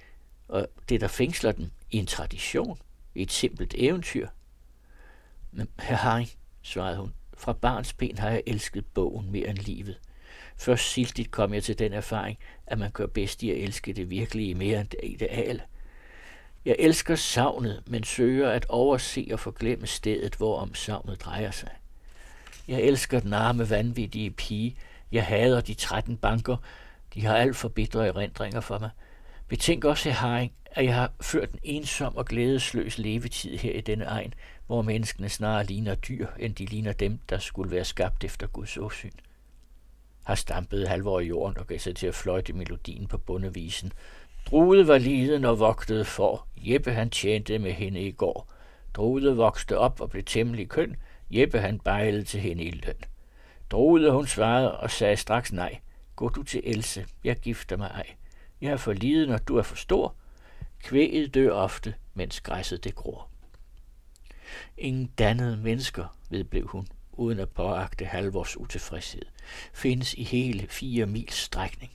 og 0.47 0.67
det, 0.89 1.01
der 1.01 1.07
fængsler 1.07 1.51
dem, 1.51 1.71
i 1.91 1.97
en 1.97 2.05
tradition, 2.05 2.79
i 3.15 3.21
et 3.21 3.31
simpelt 3.31 3.75
eventyr. 3.77 4.27
Men 5.51 5.67
herr 5.79 5.97
Haring, 5.97 6.29
svarede 6.61 6.97
hun, 6.97 7.13
fra 7.37 7.53
barns 7.53 7.93
ben 7.93 8.17
har 8.17 8.29
jeg 8.29 8.43
elsket 8.45 8.85
bogen 8.85 9.31
mere 9.31 9.47
end 9.47 9.57
livet. 9.57 9.99
Først 10.57 10.91
siltigt 10.91 11.31
kom 11.31 11.53
jeg 11.53 11.63
til 11.63 11.79
den 11.79 11.93
erfaring, 11.93 12.37
at 12.67 12.79
man 12.79 12.91
gør 12.91 13.05
bedst 13.05 13.43
i 13.43 13.51
at 13.51 13.57
elske 13.57 13.93
det 13.93 14.09
virkelige 14.09 14.55
mere 14.55 14.81
end 14.81 14.89
det 14.89 14.99
ideale. 15.03 15.61
Jeg 16.65 16.75
elsker 16.79 17.15
savnet, 17.15 17.83
men 17.87 18.03
søger 18.03 18.49
at 18.49 18.65
overse 18.69 19.27
og 19.31 19.39
forglemme 19.39 19.87
stedet, 19.87 20.35
hvorom 20.35 20.75
savnet 20.75 21.21
drejer 21.21 21.51
sig. 21.51 21.71
Jeg 22.69 22.81
elsker 22.81 23.19
den 23.19 23.33
arme, 23.33 23.69
vanvittige 23.69 24.31
pige. 24.31 24.75
Jeg 25.11 25.25
hader 25.25 25.61
de 25.61 25.73
13 25.73 26.17
banker. 26.17 26.57
De 27.13 27.25
har 27.25 27.35
alt 27.37 27.55
for 27.55 27.69
bitre 27.69 28.07
erindringer 28.07 28.61
for 28.61 28.79
mig. 28.79 28.89
Betænk 29.47 29.85
også, 29.85 30.09
herr 30.09 30.17
Haring, 30.17 30.51
at 30.71 30.85
jeg 30.85 30.95
har 30.95 31.11
ført 31.21 31.51
en 31.51 31.59
ensom 31.63 32.15
og 32.15 32.25
glædesløs 32.25 32.97
levetid 32.97 33.57
her 33.57 33.73
i 33.73 33.81
denne 33.81 34.05
egen, 34.05 34.33
hvor 34.67 34.81
menneskene 34.81 35.29
snarere 35.29 35.65
ligner 35.65 35.95
dyr, 35.95 36.27
end 36.39 36.55
de 36.55 36.65
ligner 36.65 36.93
dem, 36.93 37.19
der 37.29 37.37
skulle 37.37 37.71
være 37.71 37.85
skabt 37.85 38.23
efter 38.23 38.47
Guds 38.47 38.77
åsyn. 38.77 39.11
Har 40.23 40.35
stampet 40.35 40.87
halvår 40.87 41.19
i 41.19 41.25
jorden 41.27 41.57
og 41.57 41.67
gav 41.67 41.79
sig 41.79 41.95
til 41.95 42.07
at 42.07 42.15
fløjte 42.15 42.53
melodien 42.53 43.07
på 43.07 43.17
bundevisen. 43.17 43.91
Drude 44.45 44.87
var 44.87 44.97
liden 44.97 45.45
og 45.45 45.59
vogtede 45.59 46.05
for. 46.05 46.47
Jeppe 46.57 46.91
han 46.91 47.09
tjente 47.09 47.59
med 47.59 47.71
hende 47.71 48.01
i 48.01 48.11
går. 48.11 48.53
Drude 48.93 49.35
voksede 49.35 49.79
op 49.79 50.01
og 50.01 50.09
blev 50.09 50.23
temmelig 50.23 50.69
køn. 50.69 50.95
Jeppe 51.29 51.59
han 51.59 51.79
bejlede 51.79 52.23
til 52.23 52.39
hende 52.39 52.63
i 52.63 52.71
løn. 52.71 52.95
Drude 53.69 54.11
hun 54.11 54.27
svarede 54.27 54.79
og 54.79 54.91
sagde 54.91 55.17
straks 55.17 55.51
nej. 55.51 55.79
Gå 56.15 56.29
du 56.29 56.43
til 56.43 56.61
Else, 56.63 57.05
jeg 57.23 57.35
gifter 57.35 57.77
mig 57.77 57.87
ej. 57.87 58.07
Jeg 58.61 58.71
er 58.71 58.77
for 58.77 58.93
lide, 58.93 59.33
og 59.33 59.47
du 59.47 59.57
er 59.57 59.63
for 59.63 59.75
stor. 59.75 60.15
Kvæget 60.83 61.33
dør 61.33 61.51
ofte, 61.51 61.95
mens 62.13 62.41
græsset 62.41 62.83
det 62.83 62.95
gror. 62.95 63.29
Ingen 64.77 65.07
dannede 65.17 65.57
mennesker, 65.57 66.17
vedblev 66.29 66.67
hun, 66.67 66.87
uden 67.11 67.39
at 67.39 67.49
påagte 67.49 68.05
halvårs 68.05 68.57
utilfredshed, 68.57 69.21
findes 69.73 70.13
i 70.13 70.23
hele 70.23 70.67
fire 70.67 71.05
mils 71.05 71.35
strækning. 71.35 71.91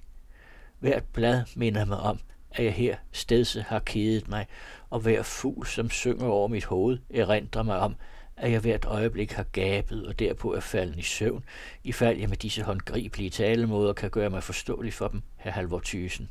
Hvert 0.78 1.04
blad 1.04 1.42
minder 1.54 1.84
mig 1.84 1.98
om, 1.98 2.20
at 2.50 2.64
jeg 2.64 2.72
her 2.72 2.96
stedse 3.12 3.62
har 3.62 3.78
kedet 3.78 4.28
mig, 4.28 4.46
og 4.90 5.00
hver 5.00 5.22
fugl, 5.22 5.66
som 5.66 5.90
synger 5.90 6.26
over 6.26 6.48
mit 6.48 6.64
hoved, 6.64 6.98
erindrer 7.10 7.62
mig 7.62 7.78
om, 7.78 7.96
at 8.36 8.52
jeg 8.52 8.60
hvert 8.60 8.84
øjeblik 8.84 9.32
har 9.32 9.42
gabet 9.42 10.06
og 10.06 10.18
derpå 10.18 10.54
er 10.54 10.60
falden 10.60 10.98
i 10.98 11.02
søvn, 11.02 11.44
ifald 11.84 12.18
jeg 12.18 12.28
med 12.28 12.36
disse 12.36 12.62
håndgribelige 12.62 13.30
talemåder 13.30 13.92
kan 13.92 14.10
gøre 14.10 14.30
mig 14.30 14.42
forståelig 14.42 14.92
for 14.92 15.08
dem, 15.08 15.22
herr 15.36 15.52
Halvor 15.52 15.80
Thysen. 15.84 16.30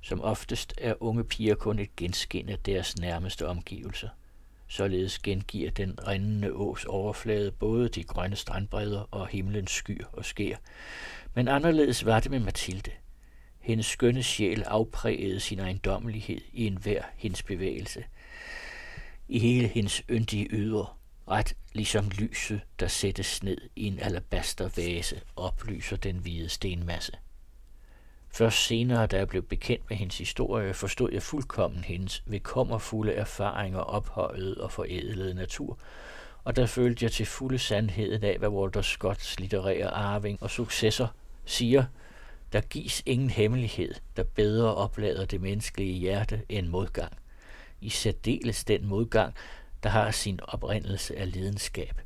Som 0.00 0.20
oftest 0.20 0.74
er 0.78 1.02
unge 1.02 1.24
piger 1.24 1.54
kun 1.54 1.78
et 1.78 1.96
genskin 1.96 2.48
af 2.48 2.58
deres 2.58 2.98
nærmeste 2.98 3.48
omgivelser. 3.48 4.08
Således 4.68 5.18
gengiver 5.18 5.70
den 5.70 5.98
rindende 6.08 6.52
ås 6.52 6.84
overflade 6.84 7.52
både 7.52 7.88
de 7.88 8.04
grønne 8.04 8.36
strandbredder 8.36 9.00
og 9.10 9.26
himlens 9.26 9.70
skyer 9.70 10.06
og 10.12 10.24
skær. 10.24 10.56
Men 11.34 11.48
anderledes 11.48 12.04
var 12.04 12.20
det 12.20 12.30
med 12.30 12.40
Mathilde. 12.40 12.90
Hendes 13.60 13.86
skønne 13.86 14.22
sjæl 14.22 14.62
afprægede 14.62 15.40
sin 15.40 15.58
ejendommelighed 15.58 16.40
i 16.52 16.66
enhver 16.66 17.02
hendes 17.16 17.42
bevægelse. 17.42 18.04
I 19.30 19.38
hele 19.38 19.68
hendes 19.68 20.02
yndige 20.10 20.48
ydre, 20.50 20.86
ret 21.30 21.56
ligesom 21.72 22.10
lyset, 22.18 22.60
der 22.80 22.88
sættes 22.88 23.42
ned 23.42 23.58
i 23.76 23.86
en 23.86 23.98
alabastervase, 23.98 25.20
oplyser 25.36 25.96
den 25.96 26.16
hvide 26.16 26.48
stenmasse. 26.48 27.12
Først 28.30 28.66
senere, 28.66 29.06
da 29.06 29.16
jeg 29.16 29.28
blev 29.28 29.42
bekendt 29.42 29.90
med 29.90 29.96
hendes 29.96 30.18
historie, 30.18 30.74
forstod 30.74 31.12
jeg 31.12 31.22
fuldkommen 31.22 31.84
hendes 31.84 32.22
vedkommerfulde 32.26 33.12
erfaringer 33.12 33.78
ophøjet 33.78 34.58
og 34.58 34.72
forædlede 34.72 35.34
natur, 35.34 35.78
og 36.44 36.56
der 36.56 36.66
følte 36.66 37.04
jeg 37.04 37.12
til 37.12 37.26
fulde 37.26 37.58
sandheden 37.58 38.24
af, 38.24 38.38
hvad 38.38 38.48
Walter 38.48 38.82
Scotts 38.82 39.40
litterære 39.40 39.90
arving 39.90 40.42
og 40.42 40.50
successor 40.50 41.14
siger, 41.44 41.84
der 42.52 42.60
gives 42.60 43.02
ingen 43.06 43.30
hemmelighed, 43.30 43.94
der 44.16 44.22
bedre 44.22 44.74
oplader 44.74 45.24
det 45.24 45.40
menneskelige 45.40 45.98
hjerte 45.98 46.42
end 46.48 46.66
modgang. 46.66 47.12
I 47.80 47.88
særdeles 47.88 48.64
den 48.64 48.86
modgang, 48.86 49.34
der 49.82 49.88
har 49.88 50.10
sin 50.10 50.40
oprindelse 50.42 51.16
af 51.16 51.32
lidenskab. 51.32 52.00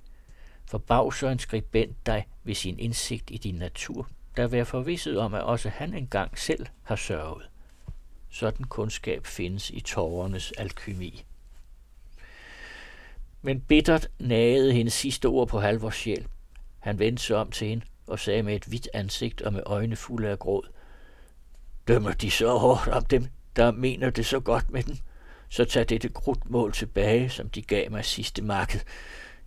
Forbavser 0.65 1.31
en 1.31 1.39
skribent 1.39 2.07
dig 2.07 2.27
ved 2.45 2.55
sin 2.55 2.79
indsigt 2.79 3.31
i 3.31 3.37
din 3.37 3.55
natur, 3.55 4.09
der 4.37 4.47
være 4.47 4.65
forvisset 4.65 5.19
om, 5.19 5.35
at 5.35 5.43
også 5.43 5.69
han 5.69 5.95
engang 5.95 6.39
selv 6.39 6.67
har 6.83 6.97
sørget. 6.97 7.49
Sådan 8.31 8.67
kundskab 8.67 9.27
findes 9.27 9.71
i 9.71 9.81
tårernes 9.81 10.53
alkymi. 10.53 11.25
Men 13.43 13.61
bittert 13.61 14.09
nagede 14.19 14.73
hendes 14.73 14.95
sidste 14.95 15.27
ord 15.27 15.49
på 15.49 15.61
Halvors 15.61 15.97
sjæl. 15.97 16.27
Han 16.79 16.99
vendte 16.99 17.23
sig 17.23 17.37
om 17.37 17.51
til 17.51 17.69
hende 17.69 17.85
og 18.07 18.19
sagde 18.19 18.43
med 18.43 18.57
et 18.57 18.65
hvidt 18.65 18.89
ansigt 18.95 19.43
og 19.43 19.53
med 19.53 19.63
øjne 19.67 19.97
fulde 19.97 20.29
af 20.29 20.39
gråd. 20.39 20.69
Dømmer 21.89 22.13
de 22.13 22.31
så 22.31 22.59
hårdt 22.59 22.89
om 22.89 23.05
dem, 23.05 23.27
der 23.57 23.71
mener 23.71 24.11
det 24.11 24.27
så 24.27 24.41
godt 24.41 24.71
med 24.71 24.83
dem? 24.83 24.97
Så 25.53 25.65
tag 25.65 25.89
dette 25.89 26.09
krudtmål 26.09 26.73
tilbage, 26.73 27.29
som 27.29 27.49
de 27.49 27.63
gav 27.63 27.91
mig 27.91 28.05
sidste 28.05 28.43
marked. 28.43 28.81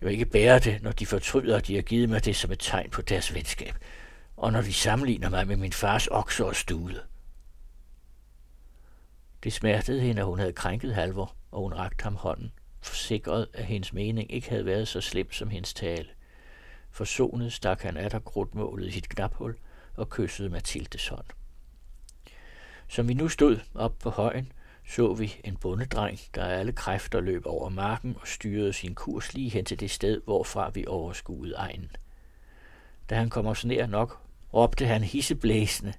Jeg 0.02 0.08
vil 0.08 0.14
ikke 0.14 0.26
bære 0.26 0.60
det, 0.60 0.84
når 0.84 0.92
de 0.92 1.06
fortryder, 1.06 1.58
at 1.58 1.68
de 1.68 1.76
har 1.76 1.82
givet 1.82 2.10
mig 2.10 2.26
det 2.26 2.36
som 2.36 2.52
et 2.52 2.60
tegn 2.60 2.90
på 2.90 3.02
deres 3.02 3.34
venskab 3.34 3.76
og 4.38 4.52
når 4.52 4.62
de 4.62 4.74
sammenligner 4.74 5.30
mig 5.30 5.48
med 5.48 5.56
min 5.56 5.74
fars 5.74 6.08
okser 6.08 6.46
og 6.46 6.56
stude. 6.56 7.02
Det 9.44 9.54
smertede 9.54 10.02
hende, 10.02 10.22
at 10.22 10.28
hun 10.28 10.40
havde 10.40 10.54
krænket 10.54 10.96
Halvor, 10.96 11.36
og 11.52 11.62
hun 11.62 11.74
rakte 11.74 12.04
ham 12.04 12.16
hånden, 12.16 12.52
forsikret, 12.82 13.48
at 13.54 13.66
hendes 13.66 13.94
mening 13.94 14.32
ikke 14.32 14.50
havde 14.50 14.66
været 14.66 14.88
så 14.88 15.02
slem 15.02 15.32
som 15.32 15.50
hendes 15.50 15.74
tale. 15.74 16.08
Forsonet 16.92 17.54
stak 17.54 17.82
han 17.82 17.98
af 17.98 18.24
krudtmålet 18.26 18.88
i 18.88 18.92
sit 18.92 19.10
knaphul 19.10 19.56
og 19.96 20.10
kyssede 20.10 20.50
Mathildes 20.50 21.08
hånd. 21.08 21.26
Som 22.88 23.08
vi 23.08 23.14
nu 23.14 23.30
stod 23.30 23.60
op 23.76 23.96
på 24.00 24.10
højen, 24.10 24.52
så 24.88 25.14
vi 25.14 25.42
en 25.44 25.58
bondedreng, 25.58 26.20
der 26.36 26.46
alle 26.46 26.72
kræfter 26.72 27.22
løb 27.22 27.46
over 27.46 27.70
marken 27.70 28.16
og 28.22 28.28
styrede 28.28 28.74
sin 28.74 28.96
kurs 28.96 29.34
lige 29.34 29.50
hen 29.50 29.66
til 29.66 29.80
det 29.80 29.92
sted, 29.92 30.22
hvorfra 30.26 30.70
vi 30.70 30.86
overskuede 30.88 31.56
egen. 31.56 31.92
Da 33.10 33.16
han 33.16 33.30
kom 33.30 33.46
os 33.46 33.66
nær 33.66 33.86
nok, 33.86 34.22
råbte 34.54 34.86
han 34.86 35.04
hisseblæsende. 35.04 35.94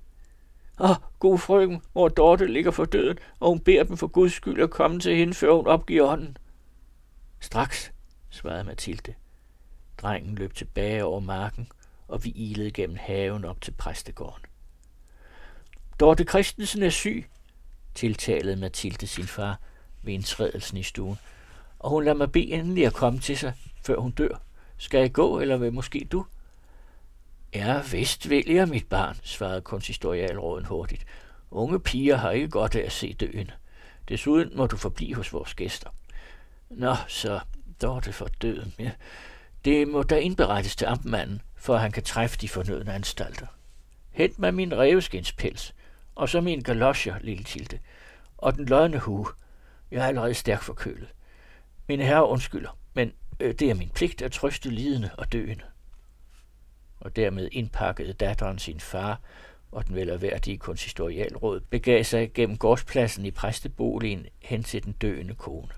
Åh, 0.81 0.91
oh, 0.91 0.97
god 1.19 1.39
frøken, 1.39 1.83
hvor 1.93 2.09
Dorte 2.09 2.47
ligger 2.47 2.71
for 2.71 2.85
døden, 2.85 3.19
og 3.41 3.49
hun 3.49 3.61
beder 3.61 3.85
dem 3.85 3.97
for 3.97 4.07
Guds 4.07 4.33
skyld 4.33 4.63
at 4.63 4.71
komme 4.71 5.01
til 5.01 5.17
hende, 5.17 5.35
før 5.35 5.53
hun 5.53 5.67
opgiver 5.67 6.07
ånden. 6.07 6.37
Straks, 7.41 7.93
svarede 8.31 8.65
Mathilde. 8.65 9.15
Drengen 9.99 10.35
løb 10.35 10.55
tilbage 10.55 11.05
over 11.05 11.21
marken, 11.21 11.69
og 12.09 12.25
vi 12.25 12.31
ilede 12.31 12.71
gennem 12.71 12.97
haven 13.01 13.45
op 13.45 13.61
til 13.61 13.73
præstegården. 13.73 14.45
Dorte 16.01 16.25
Christensen 16.25 16.83
er 16.83 16.91
syg, 16.91 17.27
tiltalede 17.97 18.57
Mathilde 18.57 19.07
sin 19.07 19.25
far 19.27 19.61
ved 20.03 20.15
indtrædelsen 20.15 20.77
i 20.77 20.83
stuen, 20.83 21.19
og 21.79 21.91
hun 21.91 22.05
lader 22.05 22.17
mig 22.17 22.33
bede 22.33 22.53
endelig 22.53 22.87
at 22.87 22.95
komme 22.95 23.19
til 23.19 23.39
sig, 23.39 23.53
før 23.83 23.97
hun 23.97 24.11
dør. 24.11 24.41
Skal 24.79 25.01
jeg 25.01 25.13
gå, 25.13 25.41
eller 25.41 25.57
vil 25.57 25.73
måske 25.73 26.09
du? 26.13 26.27
Ja, 27.55 27.83
vist 27.93 28.31
vil 28.31 28.51
jeg, 28.51 28.69
mit 28.69 28.89
barn, 28.89 29.17
svarede 29.23 29.61
konsistorialråden 29.61 30.67
hurtigt. 30.67 31.07
Unge 31.51 31.81
piger 31.81 32.17
har 32.17 32.31
ikke 32.31 32.49
godt 32.49 32.77
af 32.77 32.87
at 32.87 32.93
se 32.93 33.13
døden. 33.13 33.51
Desuden 34.09 34.57
må 34.57 34.67
du 34.67 34.77
forblive 34.77 35.15
hos 35.15 35.33
vores 35.33 35.55
gæster. 35.55 35.91
Nå, 36.71 36.95
så 37.09 37.41
Dorte 37.83 38.13
for 38.13 38.29
døden. 38.43 38.75
Ja. 38.79 38.91
Det 39.65 39.89
må 39.89 40.03
da 40.03 40.17
indberettes 40.17 40.77
til 40.77 40.87
amtmanden, 40.87 41.43
for 41.57 41.77
han 41.77 41.93
kan 41.93 42.03
træffe 42.03 42.39
de 42.41 42.49
fornødne 42.49 42.93
anstalter. 42.95 43.47
Hent 44.11 44.39
mig 44.39 44.55
min 44.55 44.79
revskinspels, 44.79 45.75
og 46.17 46.29
så 46.29 46.41
min 46.41 46.61
galosjer, 46.61 47.19
lille 47.21 47.45
Tilde, 47.45 47.79
og 48.39 48.55
den 48.55 48.65
lodne 48.65 48.99
hue. 48.99 49.27
Jeg 49.91 50.03
er 50.03 50.07
allerede 50.07 50.35
stærkt 50.35 50.65
forkølet. 50.65 51.09
Mine 51.89 52.05
herrer 52.05 52.23
undskylder, 52.23 52.79
men 52.95 53.13
øh, 53.41 53.55
det 53.55 53.71
er 53.71 53.75
min 53.75 53.91
pligt 53.95 54.23
at 54.23 54.33
trøste 54.33 54.71
lidende 54.71 55.11
og 55.19 55.33
døende 55.33 55.65
og 57.01 57.17
dermed 57.17 57.49
indpakkede 57.53 58.13
datteren 58.13 58.59
sin 58.59 58.81
far, 58.81 59.21
og 59.73 59.87
den 59.87 59.95
velerværdige 59.95 60.59
konsistorialråd 60.59 61.61
begav 61.61 62.05
sig 62.05 62.33
gennem 62.33 62.57
gårdspladsen 62.57 63.27
i 63.27 63.31
præsteboligen 63.31 64.27
hen 64.43 64.63
til 64.63 64.85
den 64.85 64.93
døende 64.93 65.35
kone. 65.35 65.69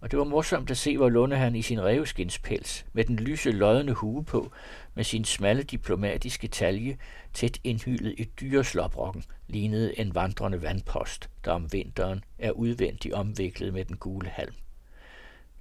Og 0.00 0.10
det 0.10 0.18
var 0.18 0.24
morsomt 0.24 0.70
at 0.70 0.76
se, 0.76 0.96
hvor 0.96 1.08
Lunde 1.08 1.36
han 1.36 1.56
i 1.56 1.62
sin 1.62 1.82
revskinspels, 1.82 2.86
med 2.92 3.04
den 3.04 3.16
lyse 3.16 3.50
lodne 3.50 3.92
hue 3.92 4.24
på, 4.24 4.52
med 4.94 5.04
sin 5.04 5.24
smalle 5.24 5.62
diplomatiske 5.62 6.48
talje, 6.48 6.98
tæt 7.34 7.58
indhyllet 7.64 8.14
i 8.18 8.24
dyreslåbrokken, 8.24 9.24
lignede 9.48 9.98
en 9.98 10.14
vandrende 10.14 10.62
vandpost, 10.62 11.30
der 11.44 11.52
om 11.52 11.72
vinteren 11.72 12.24
er 12.38 12.50
udvendigt 12.50 13.14
omviklet 13.14 13.72
med 13.72 13.84
den 13.84 13.96
gule 13.96 14.28
halm. 14.28 14.54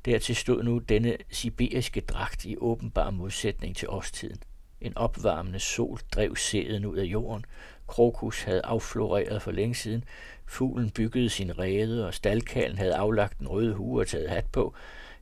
Dertil 0.05 0.36
stod 0.36 0.63
nu 0.63 0.77
denne 0.77 1.17
sibiriske 1.31 2.01
dragt 2.01 2.46
i 2.46 2.58
åbenbar 2.58 3.10
modsætning 3.10 3.75
til 3.75 3.89
årstiden. 3.89 4.38
En 4.81 4.98
opvarmende 4.98 5.60
sol 5.60 6.00
drev 6.12 6.36
sæden 6.36 6.86
ud 6.86 6.98
af 6.98 7.03
jorden. 7.03 7.46
Krokus 7.89 8.43
havde 8.43 8.62
affloreret 8.65 9.41
for 9.41 9.51
længe 9.51 9.75
siden. 9.75 10.03
Fuglen 10.46 10.89
byggede 10.89 11.29
sin 11.29 11.60
rede, 11.60 12.08
og 12.08 12.13
staldkalen 12.13 12.77
havde 12.77 12.96
aflagt 12.96 13.39
den 13.39 13.48
røde 13.48 13.74
hue 13.74 14.01
og 14.01 14.08
taget 14.08 14.29
hat 14.29 14.46
på. 14.46 14.74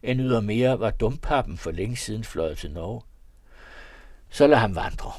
En 0.04 0.20
ydermere 0.20 0.80
var 0.80 0.92
dumpappen 0.92 1.58
for 1.58 1.72
længe 1.72 1.96
siden 1.96 2.24
fløjet 2.24 2.58
til 2.58 2.72
Norge. 2.72 3.02
Så 4.30 4.48
lad 4.48 4.58
ham 4.58 4.76
vandre. 4.76 5.12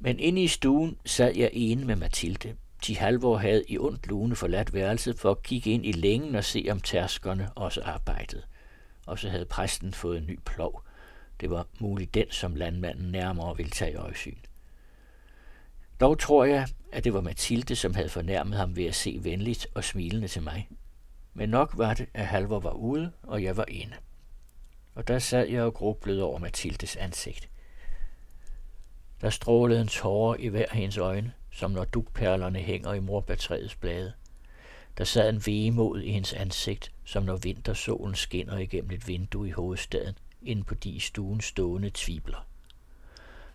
Men 0.00 0.18
inde 0.18 0.42
i 0.42 0.48
stuen 0.48 0.96
sad 1.06 1.36
jeg 1.36 1.50
ene 1.52 1.84
med 1.84 1.96
Mathilde. 1.96 2.56
De 2.86 2.96
halvår 2.96 3.36
havde 3.36 3.64
i 3.68 3.78
ondt 3.78 4.06
lune 4.06 4.36
forladt 4.36 4.74
værelset 4.74 5.18
for 5.18 5.30
at 5.30 5.42
kigge 5.42 5.70
ind 5.70 5.86
i 5.86 5.92
længen 5.92 6.34
og 6.34 6.44
se 6.44 6.66
om 6.70 6.80
tærskerne 6.80 7.50
også 7.54 7.82
arbejdede. 7.82 8.42
Og 9.06 9.18
så 9.18 9.28
havde 9.28 9.44
præsten 9.44 9.94
fået 9.94 10.18
en 10.18 10.26
ny 10.26 10.38
plov. 10.46 10.82
Det 11.40 11.50
var 11.50 11.66
muligt 11.78 12.14
den, 12.14 12.30
som 12.30 12.54
landmanden 12.54 13.10
nærmere 13.10 13.56
ville 13.56 13.70
tage 13.70 13.92
i 13.92 13.96
øjesyn. 13.96 14.36
Dog 16.02 16.18
tror 16.18 16.44
jeg, 16.44 16.68
at 16.92 17.04
det 17.04 17.14
var 17.14 17.20
Mathilde, 17.20 17.76
som 17.76 17.94
havde 17.94 18.08
fornærmet 18.08 18.58
ham 18.58 18.76
ved 18.76 18.84
at 18.84 18.94
se 18.94 19.20
venligt 19.22 19.66
og 19.74 19.84
smilende 19.84 20.28
til 20.28 20.42
mig. 20.42 20.68
Men 21.34 21.48
nok 21.48 21.72
var 21.76 21.94
det, 21.94 22.06
at 22.14 22.26
Halvor 22.26 22.60
var 22.60 22.72
ude, 22.72 23.12
og 23.22 23.42
jeg 23.42 23.56
var 23.56 23.64
inde. 23.68 23.94
Og 24.94 25.08
der 25.08 25.18
sad 25.18 25.48
jeg 25.48 25.62
og 25.62 25.74
grublede 25.74 26.22
over 26.22 26.38
Mathildes 26.38 26.96
ansigt. 26.96 27.48
Der 29.20 29.30
strålede 29.30 29.80
en 29.80 29.86
tårer 29.86 30.36
i 30.36 30.48
hver 30.48 30.66
hendes 30.72 30.98
øjne, 30.98 31.32
som 31.50 31.70
når 31.70 31.84
dukperlerne 31.84 32.58
hænger 32.58 32.92
i 32.92 33.00
morbærtræets 33.00 33.76
blade. 33.76 34.12
Der 34.98 35.04
sad 35.04 35.28
en 35.28 35.42
vemod 35.46 36.00
i 36.00 36.12
hendes 36.12 36.32
ansigt, 36.32 36.92
som 37.04 37.22
når 37.22 37.36
vintersolen 37.36 38.14
skinner 38.14 38.58
igennem 38.58 38.90
et 38.90 39.08
vindue 39.08 39.48
i 39.48 39.50
hovedstaden, 39.50 40.14
inde 40.42 40.64
på 40.64 40.74
de 40.74 40.90
i 40.90 41.00
stuen 41.00 41.40
stående 41.40 41.90
tvibler. 41.94 42.46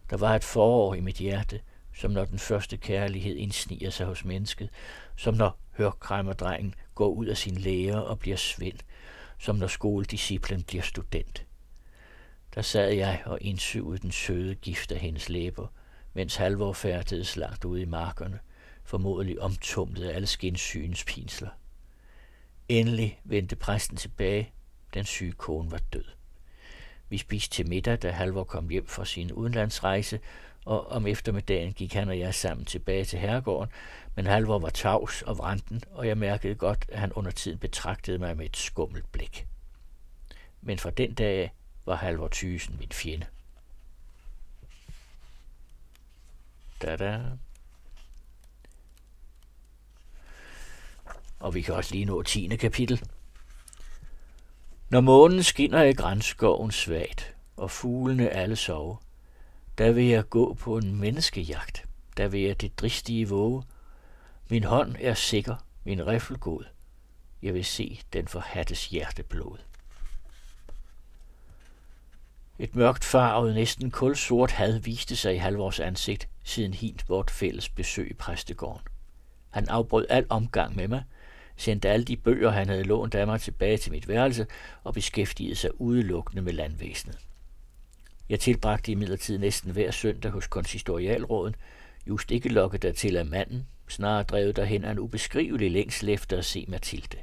Der 0.10 0.18
var 0.18 0.36
et 0.36 0.44
forår 0.44 0.94
i 0.94 1.00
mit 1.00 1.18
hjerte, 1.18 1.62
som 1.98 2.12
når 2.12 2.26
den 2.26 2.40
første 2.40 2.78
kærlighed 2.78 3.36
indsniger 3.36 3.90
sig 3.90 4.06
hos 4.06 4.26
mennesket, 4.26 4.70
som 5.16 5.34
når 5.34 5.60
hørkræmmerdrengen 5.72 6.76
går 6.96 7.08
ud 7.10 7.26
af 7.26 7.38
sin 7.38 7.56
lærer 7.56 8.00
og 8.00 8.20
bliver 8.20 8.38
svend, 8.38 8.80
som 9.40 9.56
når 9.56 9.68
skoledisciplen 9.68 10.64
bliver 10.64 10.84
student. 10.84 11.46
Der 12.56 12.62
sad 12.62 12.90
jeg 12.90 13.22
og 13.26 13.38
indsugede 13.42 14.02
den 14.02 14.12
søde 14.12 14.56
gift 14.56 14.92
af 14.92 15.00
hendes 15.00 15.30
læber, 15.30 15.68
mens 16.14 16.36
Halvor 16.36 16.74
færdedes 16.74 17.36
langt 17.36 17.66
ude 17.66 17.82
i 17.82 17.86
markerne, 17.86 18.40
formodentlig 18.84 19.42
omtumlet 19.42 20.10
af 20.10 20.16
alle 20.16 20.28
skinsygens 20.28 21.04
pinsler. 21.04 21.50
Endelig 22.70 23.20
vendte 23.24 23.56
præsten 23.56 23.98
tilbage. 23.98 24.52
Den 24.94 25.06
syge 25.06 25.32
kone 25.32 25.72
var 25.72 25.82
død. 25.94 26.06
Vi 27.10 27.18
spiste 27.18 27.56
til 27.56 27.70
middag, 27.70 27.98
da 27.98 28.12
Halvor 28.12 28.44
kom 28.44 28.70
hjem 28.70 28.88
fra 28.88 29.06
sin 29.06 29.32
udenlandsrejse, 29.32 30.20
og 30.68 30.88
om 30.92 31.08
eftermiddagen 31.08 31.74
gik 31.74 31.94
han 31.94 32.10
og 32.10 32.20
jeg 32.20 32.36
sammen 32.36 32.66
tilbage 32.66 33.06
til 33.06 33.20
herregården, 33.20 33.72
men 34.16 34.26
Halvor 34.26 34.60
var 34.60 34.70
tavs 34.70 35.22
og 35.22 35.38
vranden, 35.38 35.82
og 35.92 36.08
jeg 36.08 36.18
mærkede 36.18 36.56
godt, 36.56 36.86
at 36.90 37.00
han 37.00 37.14
under 37.14 37.32
tiden 37.32 37.60
betragtede 37.60 38.18
mig 38.18 38.38
med 38.38 38.46
et 38.46 38.58
skummelt 38.58 39.12
blik. 39.12 39.48
Men 40.62 40.80
fra 40.80 40.90
den 40.90 41.14
dag 41.14 41.54
var 41.86 41.96
Halvor 41.96 42.28
Thysen 42.32 42.78
min 42.80 42.92
fjende. 42.92 43.26
Da-da. 46.82 47.22
Og 51.40 51.54
vi 51.54 51.62
kan 51.62 51.74
også 51.74 51.94
lige 51.94 52.06
nå 52.06 52.24
10. 52.24 52.56
kapitel. 52.56 53.02
Når 54.90 55.02
månen 55.02 55.44
skinner 55.44 55.84
i 55.84 55.94
grænskoven 55.94 56.72
svagt, 56.72 57.36
og 57.58 57.72
fuglene 57.72 58.30
alle 58.30 58.56
sover, 58.56 58.96
der 59.78 59.92
vil 59.92 60.06
jeg 60.06 60.30
gå 60.30 60.54
på 60.54 60.78
en 60.78 61.00
menneskejagt. 61.00 61.86
Der 62.18 62.28
vil 62.28 62.42
jeg 62.42 62.62
det 62.62 62.80
dristige 62.80 63.30
våge. 63.30 63.64
Min 64.50 64.64
hånd 64.64 64.96
er 65.00 65.14
sikker, 65.14 65.56
min 65.84 66.08
riffel 66.08 66.38
god. 66.38 66.64
Jeg 67.42 67.54
vil 67.54 67.66
se 67.66 68.00
den 68.14 68.28
forhattes 68.28 68.88
hjerteblod. 68.88 69.58
Et 72.60 72.76
mørkt 72.76 73.04
farvet, 73.04 73.56
næsten 73.56 73.92
kulsort 73.92 74.52
had 74.52 74.80
viste 74.80 75.16
sig 75.16 75.36
i 75.36 75.38
halvårs 75.38 75.80
ansigt, 75.80 76.28
siden 76.44 76.74
hint 76.74 77.10
vort 77.10 77.32
fælles 77.32 77.70
besøg 77.70 78.12
i 78.12 78.14
præstegården. 78.14 78.88
Han 79.50 79.70
afbrød 79.70 80.06
al 80.10 80.26
omgang 80.30 80.76
med 80.76 80.88
mig, 80.88 81.04
sendte 81.56 81.90
alle 81.90 82.06
de 82.06 82.18
bøger, 82.18 82.50
han 82.50 82.70
havde 82.70 82.84
lånt 82.84 83.16
af 83.16 83.28
mig 83.28 83.42
tilbage 83.42 83.78
til 83.78 83.92
mit 83.92 84.08
værelse 84.08 84.48
og 84.84 84.94
beskæftigede 84.94 85.56
sig 85.56 85.82
udelukkende 85.82 86.42
med 86.42 86.54
landvæsenet. 86.54 87.27
Jeg 88.30 88.40
tilbragte 88.40 88.92
imidlertid 88.92 89.38
næsten 89.38 89.72
hver 89.72 89.92
søndag 89.92 90.32
hos 90.32 90.48
konsistorialråden, 90.48 91.56
just 92.08 92.32
ikke 92.32 92.50
lokket 92.50 92.82
der 92.82 92.92
til 92.92 93.18
af 93.18 93.26
manden, 93.26 93.68
snarere 93.88 94.24
drevet 94.24 94.56
derhen 94.56 94.84
af 94.84 94.92
en 94.92 95.00
ubeskrivelig 95.00 95.72
længsel 95.72 96.10
efter 96.10 96.38
at 96.38 96.46
se 96.46 96.66
Mathilde. 96.68 97.18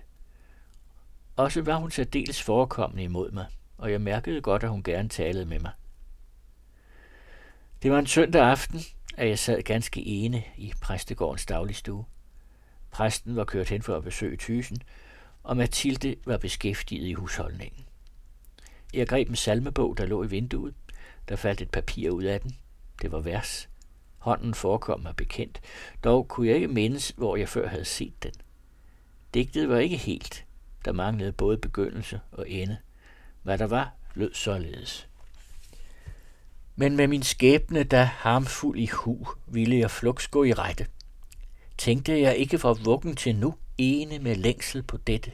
Også 1.37 1.63
var 1.63 1.77
hun 1.77 1.91
særdeles 1.91 2.43
forekommende 2.43 3.03
imod 3.03 3.31
mig, 3.31 3.47
og 3.79 3.93
jeg 3.93 4.01
mærkede 4.01 4.41
godt, 4.41 4.63
at 4.63 4.71
hun 4.71 4.83
gerne 4.83 5.09
talede 5.09 5.45
med 5.45 5.61
mig. 5.61 5.73
Det 7.83 7.91
var 7.91 7.99
en 7.99 8.07
søndag 8.07 8.43
aften, 8.43 8.81
at 9.17 9.29
jeg 9.29 9.39
sad 9.39 9.63
ganske 9.63 10.07
ene 10.07 10.43
i 10.57 10.73
præstegårdens 10.81 11.47
dagligstue. 11.47 12.05
Præsten 12.91 13.37
var 13.37 13.45
kørt 13.45 13.69
hen 13.69 13.83
for 13.83 13.97
at 13.97 14.05
besøge 14.05 14.37
Thysen, 14.37 14.79
og 15.43 15.57
Mathilde 15.57 16.17
var 16.27 16.37
beskæftiget 16.37 17.07
i 17.09 17.13
husholdningen. 17.13 17.85
Jeg 18.95 19.09
greb 19.09 19.29
en 19.29 19.37
salmebog, 19.37 19.99
der 19.99 20.07
lå 20.07 20.25
i 20.25 20.27
vinduet. 20.27 20.75
Der 21.29 21.37
faldt 21.37 21.61
et 21.61 21.71
papir 21.71 22.11
ud 22.11 22.23
af 22.23 22.41
den. 22.41 22.57
Det 23.03 23.13
var 23.13 23.21
vers. 23.21 23.69
Hånden 24.19 24.55
forekom 24.55 25.01
mig 25.01 25.17
bekendt. 25.17 25.61
Dog 26.05 26.29
kunne 26.29 26.47
jeg 26.47 26.55
ikke 26.55 26.69
mindes, 26.69 27.13
hvor 27.17 27.37
jeg 27.37 27.49
før 27.49 27.69
havde 27.69 27.85
set 27.85 28.23
den. 28.23 28.33
Digtet 29.35 29.69
var 29.69 29.79
ikke 29.79 29.97
helt. 29.97 30.45
Der 30.85 30.93
manglede 30.93 31.33
både 31.33 31.59
begyndelse 31.59 32.21
og 32.33 32.51
ende. 32.51 32.77
Hvad 33.43 33.59
der 33.59 33.67
var, 33.67 33.93
lød 34.15 34.35
således. 34.35 35.09
Men 36.77 36.97
med 36.97 37.07
min 37.07 37.23
skæbne, 37.23 37.83
der 37.83 38.03
harmfuld 38.03 38.79
i 38.79 38.87
hu, 38.87 39.27
ville 39.47 39.79
jeg 39.79 39.91
flugs 39.91 40.29
gå 40.29 40.45
i 40.45 40.53
rette. 40.53 40.87
Tænkte 41.79 42.21
jeg 42.21 42.37
ikke 42.37 42.59
fra 42.59 42.73
vuggen 42.73 43.17
til 43.17 43.37
nu 43.37 43.55
ene 43.79 44.19
med 44.19 44.37
længsel 44.37 44.83
på 44.83 44.97
dette. 44.97 45.33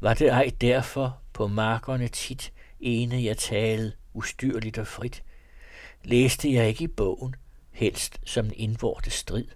Var 0.00 0.14
det 0.14 0.28
ej 0.28 0.52
derfor 0.60 1.18
på 1.32 1.46
markerne 1.46 2.08
tit 2.08 2.52
ene 2.80 3.24
jeg 3.24 3.38
talede 3.38 3.92
ustyrligt 4.14 4.78
og 4.78 4.86
frit? 4.86 5.22
Læste 6.04 6.52
jeg 6.52 6.68
ikke 6.68 6.84
i 6.84 6.88
bogen, 6.88 7.34
helst 7.70 8.20
som 8.24 8.46
en 8.46 8.52
indvorte 8.56 9.10
strid? 9.10 9.46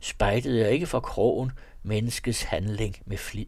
Spejtede 0.00 0.60
jeg 0.60 0.70
ikke 0.72 0.86
for 0.86 1.00
krogen 1.00 1.52
menneskets 1.82 2.42
handling 2.42 2.96
med 3.06 3.16
flid? 3.16 3.46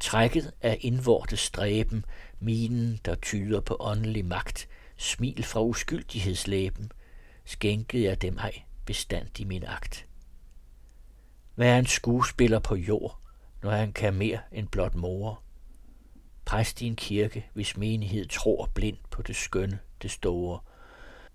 Trækket 0.00 0.52
af 0.60 0.78
indvorte 0.80 1.36
stræben, 1.36 2.04
minen, 2.40 3.00
der 3.04 3.14
tyder 3.14 3.60
på 3.60 3.76
åndelig 3.80 4.24
magt, 4.24 4.68
smil 4.96 5.44
fra 5.44 5.62
uskyldighedslæben, 5.62 6.92
skænkede 7.44 8.04
jeg 8.04 8.22
dem 8.22 8.38
ej 8.38 8.62
bestand 8.86 9.40
i 9.40 9.44
min 9.44 9.64
akt. 9.66 10.06
Hvad 11.54 11.68
er 11.68 11.78
en 11.78 11.86
skuespiller 11.86 12.58
på 12.58 12.74
jord, 12.76 13.18
når 13.62 13.70
han 13.70 13.92
kan 13.92 14.14
mere 14.14 14.38
end 14.52 14.68
blot 14.68 14.94
mor? 14.94 15.42
Præst 16.52 16.82
i 16.82 16.86
en 16.86 16.96
kirke, 16.96 17.46
hvis 17.52 17.76
menighed 17.76 18.28
tror 18.28 18.70
blind 18.74 18.96
på 19.10 19.22
det 19.22 19.36
skønne, 19.36 19.78
det 20.02 20.10
store. 20.10 20.60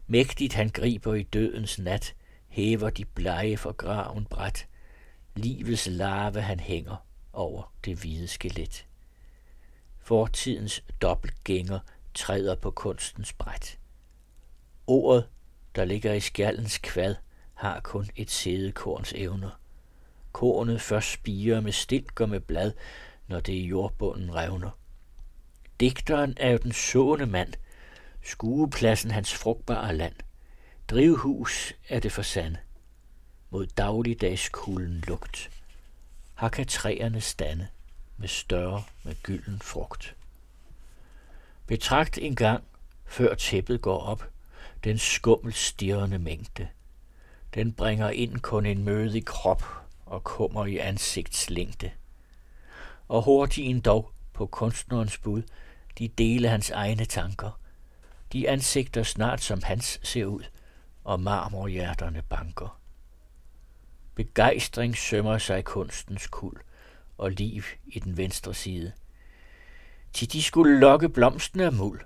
Mægtigt 0.07 0.53
han 0.53 0.69
griber 0.69 1.13
i 1.13 1.23
dødens 1.23 1.79
nat, 1.79 2.15
hæver 2.47 2.89
de 2.89 3.05
blege 3.05 3.57
for 3.57 3.71
graven 3.71 4.25
bræt. 4.25 4.67
Livets 5.35 5.87
larve 5.87 6.41
han 6.41 6.59
hænger 6.59 6.95
over 7.33 7.73
det 7.85 7.97
hvide 7.97 8.27
skelet. 8.27 8.85
Fortidens 9.99 10.83
dobbeltgænger 11.01 11.79
træder 12.13 12.55
på 12.55 12.71
kunstens 12.71 13.33
bræt. 13.33 13.79
Ordet, 14.87 15.29
der 15.75 15.85
ligger 15.85 16.13
i 16.13 16.19
skjallens 16.19 16.77
kvad, 16.77 17.15
har 17.53 17.79
kun 17.79 18.07
et 18.15 18.31
sædekorns 18.31 19.13
evner. 19.13 19.59
Kornet 20.31 20.81
først 20.81 21.11
spiger 21.11 21.61
med 21.61 21.71
stilk 21.71 22.21
og 22.21 22.29
med 22.29 22.39
blad, 22.39 22.71
når 23.27 23.39
det 23.39 23.53
i 23.53 23.67
jordbunden 23.67 24.35
revner. 24.35 24.69
Digteren 25.79 26.33
er 26.37 26.51
jo 26.51 26.57
den 26.57 26.71
sående 26.71 27.25
mand, 27.25 27.53
skuepladsen 28.23 29.11
hans 29.11 29.33
frugtbare 29.33 29.95
land. 29.95 30.15
Drivhus 30.87 31.73
er 31.89 31.99
det 31.99 32.11
for 32.11 32.21
sand, 32.21 32.55
mod 33.49 33.67
dagligdags 33.67 34.49
kulden 34.49 35.03
lugt. 35.07 35.49
Her 36.39 36.49
kan 36.49 36.67
træerne 36.67 37.21
stande 37.21 37.67
med 38.17 38.27
større 38.27 38.83
med 39.03 39.15
gylden 39.23 39.59
frugt. 39.59 40.15
Betragt 41.67 42.17
en 42.17 42.35
gang, 42.35 42.63
før 43.05 43.35
tæppet 43.35 43.81
går 43.81 43.99
op, 43.99 44.29
den 44.83 44.97
skummel 44.97 45.53
stirrende 45.53 46.19
mængde. 46.19 46.67
Den 47.53 47.73
bringer 47.73 48.09
ind 48.09 48.39
kun 48.39 48.65
en 48.65 48.83
mødig 48.83 49.25
krop 49.25 49.63
og 50.05 50.23
kommer 50.23 50.65
i 50.65 50.77
ansigtslængde. 50.77 51.91
Og 53.07 53.23
hurtigt 53.23 53.67
en 53.67 53.79
dog 53.79 54.11
på 54.33 54.45
kunstnerens 54.45 55.17
bud, 55.17 55.41
de 55.97 56.07
dele 56.07 56.49
hans 56.49 56.69
egne 56.69 57.05
tanker. 57.05 57.59
De 58.33 58.49
ansigter 58.49 59.03
snart 59.03 59.41
som 59.41 59.63
hans 59.63 59.99
ser 60.03 60.25
ud, 60.25 60.43
og 61.03 61.19
marmorhjerterne 61.19 62.21
banker. 62.21 62.79
Begejstring 64.15 64.97
sømmer 64.97 65.37
sig 65.37 65.63
kunstens 65.63 66.27
kul 66.27 66.61
og 67.17 67.31
liv 67.31 67.63
i 67.85 67.99
den 67.99 68.17
venstre 68.17 68.53
side. 68.53 68.91
Til 70.13 70.33
de 70.33 70.43
skulle 70.43 70.79
lokke 70.79 71.09
blomsten 71.09 71.59
af 71.59 71.73
muld, 71.73 72.01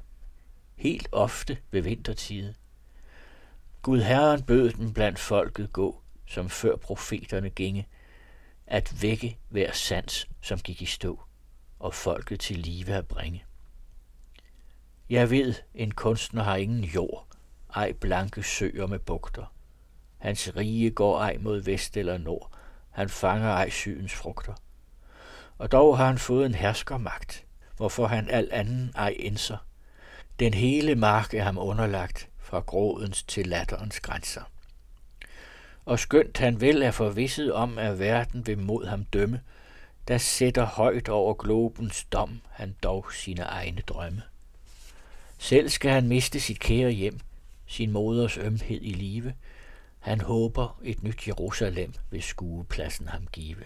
helt 0.75 1.08
ofte 1.12 1.58
ved 1.71 1.82
vintertide. 1.82 2.54
Gud 3.82 4.01
Herren 4.01 4.43
bød 4.43 4.73
den 4.73 4.93
blandt 4.93 5.19
folket 5.19 5.73
gå, 5.73 6.01
som 6.27 6.49
før 6.49 6.75
profeterne 6.75 7.49
ginge, 7.49 7.88
at 8.67 9.01
vække 9.01 9.38
hver 9.49 9.71
sans, 9.71 10.27
som 10.41 10.60
gik 10.60 10.82
i 10.82 10.86
stå, 10.86 11.21
og 11.80 11.93
folket 11.93 12.39
til 12.39 12.58
live 12.58 12.93
at 12.93 13.08
bringe. 13.08 13.43
Jeg 15.12 15.30
ved, 15.30 15.54
en 15.76 15.91
kunstner 15.91 16.43
har 16.43 16.56
ingen 16.56 16.84
jord, 16.84 17.28
ej 17.76 17.91
blanke 17.91 18.43
søer 18.43 18.88
med 18.88 19.00
bugter. 19.00 19.54
Hans 20.17 20.56
rige 20.56 20.91
går 20.91 21.19
ej 21.19 21.38
mod 21.39 21.62
vest 21.62 21.97
eller 21.97 22.17
nord, 22.17 22.52
han 22.89 23.10
fanger 23.10 23.50
ej 23.50 23.69
sydens 23.69 24.13
frugter. 24.13 24.54
Og 25.58 25.71
dog 25.71 25.97
har 25.97 26.06
han 26.06 26.17
fået 26.17 26.45
en 26.45 26.56
herskermagt, 26.56 27.45
hvorfor 27.78 28.08
han 28.08 28.30
al 28.30 28.50
anden 28.52 28.91
ej 28.95 29.15
indser. 29.19 29.58
Den 30.39 30.54
hele 30.54 30.95
mark 30.95 31.34
er 31.34 31.43
ham 31.43 31.58
underlagt, 31.58 32.30
fra 32.39 32.60
grådens 32.60 33.24
til 33.24 33.47
latterens 33.47 34.00
grænser. 34.00 34.41
Og 35.86 36.00
skønt 36.00 36.38
han 36.38 36.62
vel 36.62 36.82
er 36.82 36.91
forvisset 36.91 37.54
om, 37.54 37.78
at 37.78 38.00
verden 38.00 38.47
vil 38.47 38.58
mod 38.58 38.86
ham 38.86 39.06
dømme, 39.06 39.41
der 40.08 40.17
sætter 40.17 40.65
højt 40.65 41.10
over 41.10 41.34
globens 41.34 42.04
dom 42.04 42.41
han 42.50 42.76
dog 42.84 43.13
sine 43.13 43.41
egne 43.41 43.82
drømme. 43.82 44.21
Selv 45.41 45.69
skal 45.69 45.91
han 45.91 46.08
miste 46.08 46.39
sit 46.39 46.60
kære 46.60 46.91
hjem, 46.91 47.19
sin 47.67 47.91
moders 47.91 48.38
ømhed 48.38 48.80
i 48.82 48.93
live. 48.93 49.34
Han 49.99 50.21
håber 50.21 50.80
et 50.84 51.04
nyt 51.04 51.27
Jerusalem 51.27 51.93
vil 52.12 52.23
skuepladsen 52.23 53.08
ham 53.08 53.27
give. 53.32 53.65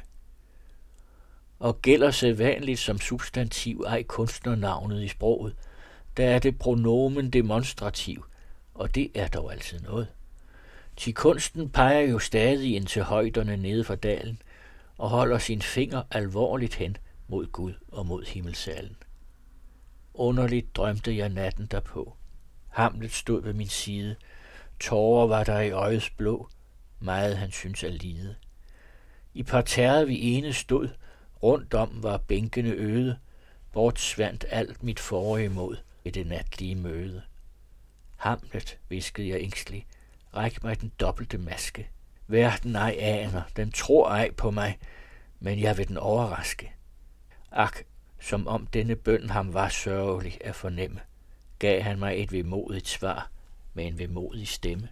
Og 1.60 1.82
gælder 1.82 2.12
sædvanligt 2.12 2.80
som 2.80 3.00
substantiv 3.00 3.84
ej 3.88 4.04
kunstnernavnet 4.04 5.04
i 5.04 5.08
sproget, 5.08 5.56
der 6.18 6.30
er 6.30 6.40
det 6.40 6.60
pronomen 6.60 7.30
demonstrativ, 7.30 8.26
og 8.74 8.96
det 8.96 9.12
er 9.14 9.28
dog 9.28 9.52
altid 9.52 9.80
noget. 9.80 10.08
Til 10.98 11.14
kunsten 11.14 11.70
peger 11.70 12.02
jo 12.02 12.20
stadig 12.20 12.76
ind 12.76 12.86
til 12.88 13.04
højderne 13.04 13.58
nede 13.58 13.84
for 13.84 13.96
dalen 13.96 14.42
og 14.98 15.10
holder 15.10 15.38
sin 15.38 15.62
finger 15.62 16.04
alvorligt 16.12 16.76
hen 16.76 16.98
mod 17.28 17.46
Gud 17.52 17.74
og 17.92 18.06
mod 18.06 18.26
himmelsalen. 18.26 18.98
Underligt 20.18 20.76
drømte 20.76 21.18
jeg 21.18 21.30
natten 21.30 21.66
derpå. 21.66 22.16
Hamlet 22.70 23.12
stod 23.12 23.44
ved 23.44 23.54
min 23.54 23.68
side. 23.68 24.16
Tårer 24.80 25.28
var 25.28 25.44
der 25.44 25.60
i 25.60 25.72
øjets 25.72 26.10
blå. 26.10 26.50
Meget 27.00 27.38
han 27.38 27.52
syntes 27.52 27.84
at 27.84 27.94
lide. 27.94 28.36
I 29.34 29.44
parterret 29.44 30.08
vi 30.08 30.22
ene 30.22 30.54
stod. 30.54 30.90
Rundt 31.44 31.74
om 31.74 32.04
var 32.04 32.18
bænkene 32.18 32.70
øde. 32.70 33.18
Bort 33.74 34.00
svandt 34.00 34.46
alt 34.50 34.84
mit 34.84 35.00
forrige 35.00 35.50
mod 35.50 35.78
ved 36.04 36.12
det 36.12 36.28
natlige 36.28 36.76
møde. 36.76 37.22
Hamlet, 38.18 38.78
viskede 38.90 39.30
jeg 39.30 39.40
ængstelig, 39.42 39.86
ræk 40.36 40.64
mig 40.64 40.82
den 40.82 40.92
dobbelte 41.00 41.38
maske. 41.38 41.90
Verden 42.28 42.76
ej 42.76 42.96
aner, 43.00 43.42
den 43.56 43.72
tror 43.72 44.10
ej 44.10 44.32
på 44.32 44.52
mig, 44.52 44.78
men 45.40 45.60
jeg 45.60 45.78
vil 45.78 45.88
den 45.88 45.98
overraske. 45.98 46.72
Ak, 47.52 47.84
som 48.20 48.48
om 48.48 48.68
denne 48.68 48.96
bøn 48.96 49.30
ham 49.30 49.54
var 49.54 49.70
sørgelig 49.70 50.38
at 50.42 50.56
fornemme, 50.56 51.00
gav 51.60 51.82
han 51.82 52.00
mig 52.00 52.24
et 52.24 52.32
vemodigt 52.32 52.88
svar 52.88 53.30
med 53.74 53.88
en 53.88 54.00
vemodig 54.00 54.48
stemme. 54.48 54.90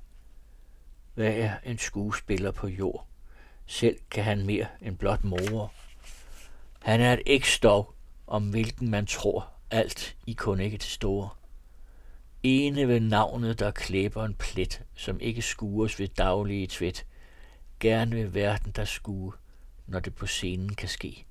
Hvad 1.13 1.33
er 1.33 1.53
en 1.63 1.77
skuespiller 1.77 2.51
på 2.51 2.67
jord? 2.67 3.07
Selv 3.65 3.99
kan 4.11 4.23
han 4.23 4.45
mere 4.45 4.67
end 4.81 4.97
blot 4.97 5.23
mor. 5.23 5.73
Han 6.79 7.01
er 7.01 7.13
et 7.13 7.21
ægstov, 7.25 7.95
om 8.27 8.49
hvilken 8.49 8.89
man 8.89 9.05
tror 9.05 9.49
alt 9.71 10.15
i 10.27 10.33
kun 10.33 10.59
ikke 10.59 10.77
til 10.77 10.91
store. 10.91 11.29
Ene 12.43 12.87
ved 12.87 12.99
navnet, 12.99 13.59
der 13.59 13.71
klæber 13.71 14.25
en 14.25 14.33
plet, 14.33 14.81
som 14.95 15.19
ikke 15.19 15.41
skues 15.41 15.99
ved 15.99 16.07
daglige 16.07 16.67
tvæt. 16.67 17.05
Gerne 17.79 18.15
ved 18.15 18.25
verden 18.27 18.71
der 18.71 18.85
skue, 18.85 19.33
når 19.87 19.99
det 19.99 20.15
på 20.15 20.25
scenen 20.25 20.75
kan 20.75 20.89
ske. 20.89 21.25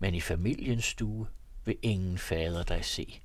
Men 0.00 0.14
i 0.14 0.20
familiens 0.20 0.84
stue 0.84 1.26
vil 1.64 1.76
ingen 1.82 2.18
fader 2.18 2.62
dig 2.62 2.84
se. 2.84 3.20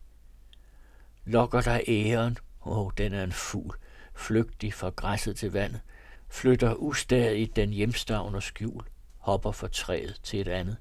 Lokker 1.26 1.62
dig 1.62 1.84
æren, 1.88 2.38
åh, 2.66 2.78
oh, 2.78 2.92
den 2.98 3.14
er 3.14 3.24
en 3.24 3.32
fugl, 3.32 3.78
flygtig 4.16 4.74
fra 4.74 4.90
græsset 4.90 5.38
til 5.38 5.52
vandet, 5.52 5.82
flytter 6.30 6.76
ustadigt 6.76 7.56
den 7.56 7.70
hjemstavn 7.70 8.36
og 8.36 8.44
skjul, 8.44 8.84
hopper 9.18 9.52
fra 9.52 9.68
træet 9.68 10.20
til 10.24 10.42
et 10.42 10.48
andet. 10.48 10.78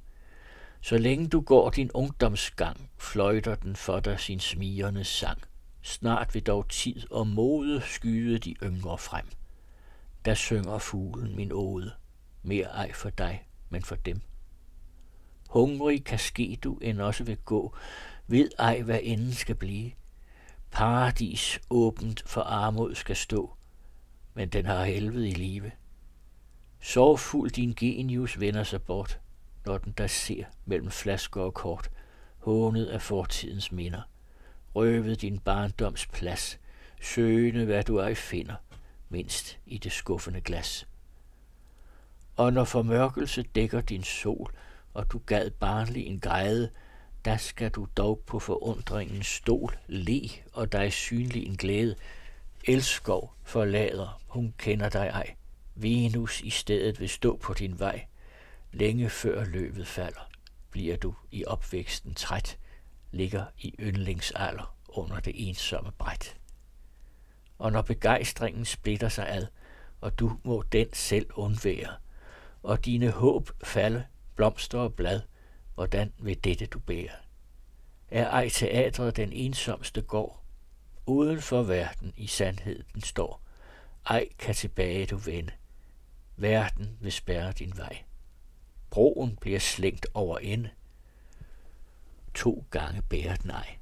Så 0.80 0.98
længe 0.98 1.28
du 1.28 1.40
går 1.40 1.70
din 1.70 1.90
ungdomsgang, 1.94 2.90
fløjter 2.96 3.54
den 3.54 3.76
for 3.76 4.00
dig 4.00 4.20
sin 4.20 4.40
smigerne 4.40 5.04
sang. 5.04 5.42
Snart 5.82 6.34
vil 6.34 6.42
dog 6.42 6.68
tid 6.68 7.10
og 7.10 7.26
mode 7.26 7.80
skyde 7.80 8.38
de 8.38 8.54
yngre 8.62 8.98
frem. 8.98 9.26
Der 10.24 10.34
synger 10.34 10.78
fuglen 10.78 11.36
min 11.36 11.52
ode, 11.52 11.92
mere 12.42 12.66
ej 12.66 12.92
for 12.92 13.10
dig, 13.10 13.46
men 13.70 13.82
for 13.82 13.94
dem. 13.94 14.20
Hungrig 15.54 16.04
kan 16.04 16.18
ske 16.18 16.58
du 16.64 16.74
end 16.74 17.00
også 17.00 17.24
vil 17.24 17.36
gå, 17.36 17.76
ved 18.26 18.50
ej 18.58 18.82
hvad 18.82 19.00
enden 19.02 19.32
skal 19.32 19.54
blive. 19.54 19.92
Paradis 20.70 21.60
åbent 21.70 22.22
for 22.26 22.40
armod 22.40 22.94
skal 22.94 23.16
stå, 23.16 23.54
men 24.34 24.48
den 24.48 24.66
har 24.66 24.84
helvede 24.84 25.28
i 25.28 25.32
live. 25.32 25.70
Sorgfuld 26.80 27.50
din 27.50 27.74
genius 27.76 28.40
vender 28.40 28.62
sig 28.62 28.82
bort, 28.82 29.20
når 29.66 29.78
den 29.78 29.94
der 29.98 30.06
ser 30.06 30.44
mellem 30.64 30.90
flasker 30.90 31.40
og 31.40 31.54
kort, 31.54 31.90
hånet 32.38 32.86
af 32.86 33.02
fortidens 33.02 33.72
minder. 33.72 34.02
Røvet 34.74 35.20
din 35.20 35.38
barndoms 35.38 36.06
plads, 36.06 36.58
søgende 37.02 37.64
hvad 37.64 37.82
du 37.82 37.98
ej 37.98 38.14
finder, 38.14 38.54
mindst 39.08 39.58
i 39.66 39.78
det 39.78 39.92
skuffende 39.92 40.40
glas. 40.40 40.86
Og 42.36 42.52
når 42.52 42.64
formørkelse 42.64 43.42
dækker 43.42 43.80
din 43.80 44.02
sol, 44.02 44.54
og 44.94 45.12
du 45.12 45.20
gad 45.26 45.50
barnlig 45.50 46.06
en 46.06 46.20
græde, 46.20 46.70
der 47.24 47.36
skal 47.36 47.70
du 47.70 47.86
dog 47.96 48.20
på 48.26 48.38
forundringens 48.38 49.26
stol 49.26 49.78
le 49.86 50.20
og 50.52 50.72
dig 50.72 50.92
synlig 50.92 51.46
en 51.46 51.56
glæde. 51.56 51.96
Elskov 52.64 53.34
forlader, 53.42 54.20
hun 54.26 54.54
kender 54.58 54.88
dig 54.88 55.06
ej. 55.06 55.34
Venus 55.74 56.40
i 56.40 56.50
stedet 56.50 57.00
vil 57.00 57.08
stå 57.08 57.36
på 57.36 57.54
din 57.54 57.78
vej. 57.78 58.04
Længe 58.72 59.10
før 59.10 59.44
løvet 59.44 59.86
falder, 59.86 60.30
bliver 60.70 60.96
du 60.96 61.14
i 61.30 61.44
opvæksten 61.44 62.14
træt, 62.14 62.58
ligger 63.12 63.44
i 63.58 63.74
yndlingsalder 63.80 64.76
under 64.88 65.20
det 65.20 65.48
ensomme 65.48 65.92
bræt. 65.98 66.36
Og 67.58 67.72
når 67.72 67.82
begejstringen 67.82 68.64
splitter 68.64 69.08
sig 69.08 69.28
ad, 69.28 69.46
og 70.00 70.18
du 70.18 70.38
må 70.42 70.62
den 70.72 70.86
selv 70.92 71.26
undvære, 71.34 71.92
og 72.62 72.84
dine 72.84 73.10
håb 73.10 73.50
falde, 73.64 74.04
blomster 74.36 74.78
og 74.78 74.94
blad, 74.94 75.20
hvordan 75.74 76.12
vil 76.18 76.44
dette 76.44 76.66
du 76.66 76.78
bære? 76.78 77.16
Er 78.10 78.28
ej 78.28 78.48
teatret 78.48 79.16
den 79.16 79.32
ensomste 79.32 80.02
gård? 80.02 80.42
Uden 81.06 81.40
for 81.40 81.62
verden 81.62 82.12
i 82.16 82.26
sandhed 82.26 82.82
den 82.94 83.02
står. 83.02 83.40
Ej 84.06 84.28
kan 84.38 84.54
tilbage 84.54 85.06
du 85.06 85.16
vende. 85.16 85.52
Verden 86.36 86.98
vil 87.00 87.12
spærre 87.12 87.52
din 87.52 87.72
vej. 87.76 88.02
Broen 88.90 89.36
bliver 89.40 89.58
slængt 89.58 90.06
over 90.14 90.38
ende. 90.38 90.70
To 92.34 92.64
gange 92.70 93.02
bærer 93.02 93.36
den 93.36 93.50
ej. 93.50 93.76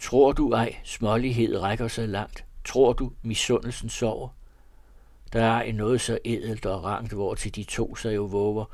Tror 0.00 0.32
du 0.32 0.52
ej, 0.52 0.76
smålighed 0.84 1.58
rækker 1.58 1.88
så 1.88 2.06
langt? 2.06 2.44
Tror 2.64 2.92
du, 2.92 3.12
misundelsen 3.22 3.88
sover? 3.88 4.28
Der 5.32 5.42
er 5.42 5.62
i 5.62 5.72
noget 5.72 6.00
så 6.00 6.18
edelt 6.24 6.66
og 6.66 6.84
rangt, 6.84 7.12
hvor 7.12 7.34
til 7.34 7.54
de 7.54 7.64
to 7.64 7.96
sig 7.96 8.14
jo 8.14 8.22
våger. 8.22 8.64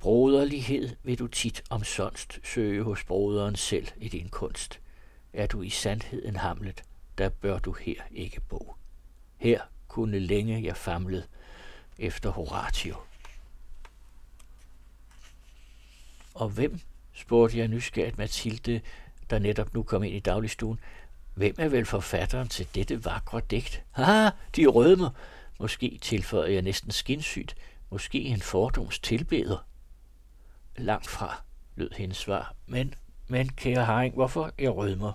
Broderlighed 0.00 0.96
vil 1.02 1.18
du 1.18 1.26
tit 1.26 1.62
omsonst 1.70 2.40
søge 2.44 2.82
hos 2.82 3.04
broderen 3.04 3.56
selv 3.56 3.88
i 3.96 4.08
din 4.08 4.28
kunst. 4.28 4.80
Er 5.32 5.46
du 5.46 5.62
i 5.62 5.70
sandhed 5.70 6.24
en 6.24 6.36
hamlet, 6.36 6.82
der 7.18 7.28
bør 7.28 7.58
du 7.58 7.72
her 7.72 8.02
ikke 8.10 8.40
bo. 8.40 8.74
Her 9.36 9.60
kunne 9.88 10.18
længe 10.18 10.64
jeg 10.64 10.76
famlet 10.76 11.28
efter 11.98 12.30
Horatio. 12.30 12.96
Og 16.34 16.48
hvem, 16.48 16.80
spurgte 17.12 17.58
jeg 17.58 17.68
nysgerrigt 17.68 18.18
Mathilde, 18.18 18.80
der 19.30 19.38
netop 19.38 19.74
nu 19.74 19.82
kom 19.82 20.02
ind 20.02 20.14
i 20.14 20.20
dagligstuen, 20.20 20.80
hvem 21.34 21.54
er 21.58 21.68
vel 21.68 21.86
forfatteren 21.86 22.48
til 22.48 22.68
dette 22.74 23.04
vakre 23.04 23.40
digt? 23.50 23.82
Ha, 23.90 24.30
de 24.56 24.66
rødmer, 24.66 25.10
Måske 25.58 25.98
tilføjer 26.02 26.52
jeg 26.52 26.62
næsten 26.62 26.90
skinsygt, 26.90 27.54
måske 27.90 28.20
en 28.20 28.40
fordoms 28.40 28.98
tilbeder. 28.98 29.66
Langt 30.76 31.06
fra, 31.06 31.42
lød 31.76 31.90
hendes 31.96 32.16
svar. 32.16 32.54
Men, 32.66 32.94
men, 33.28 33.48
kære 33.48 33.84
Haring, 33.84 34.14
hvorfor 34.14 34.52
jeg 34.58 34.74
rødmer? 34.74 35.12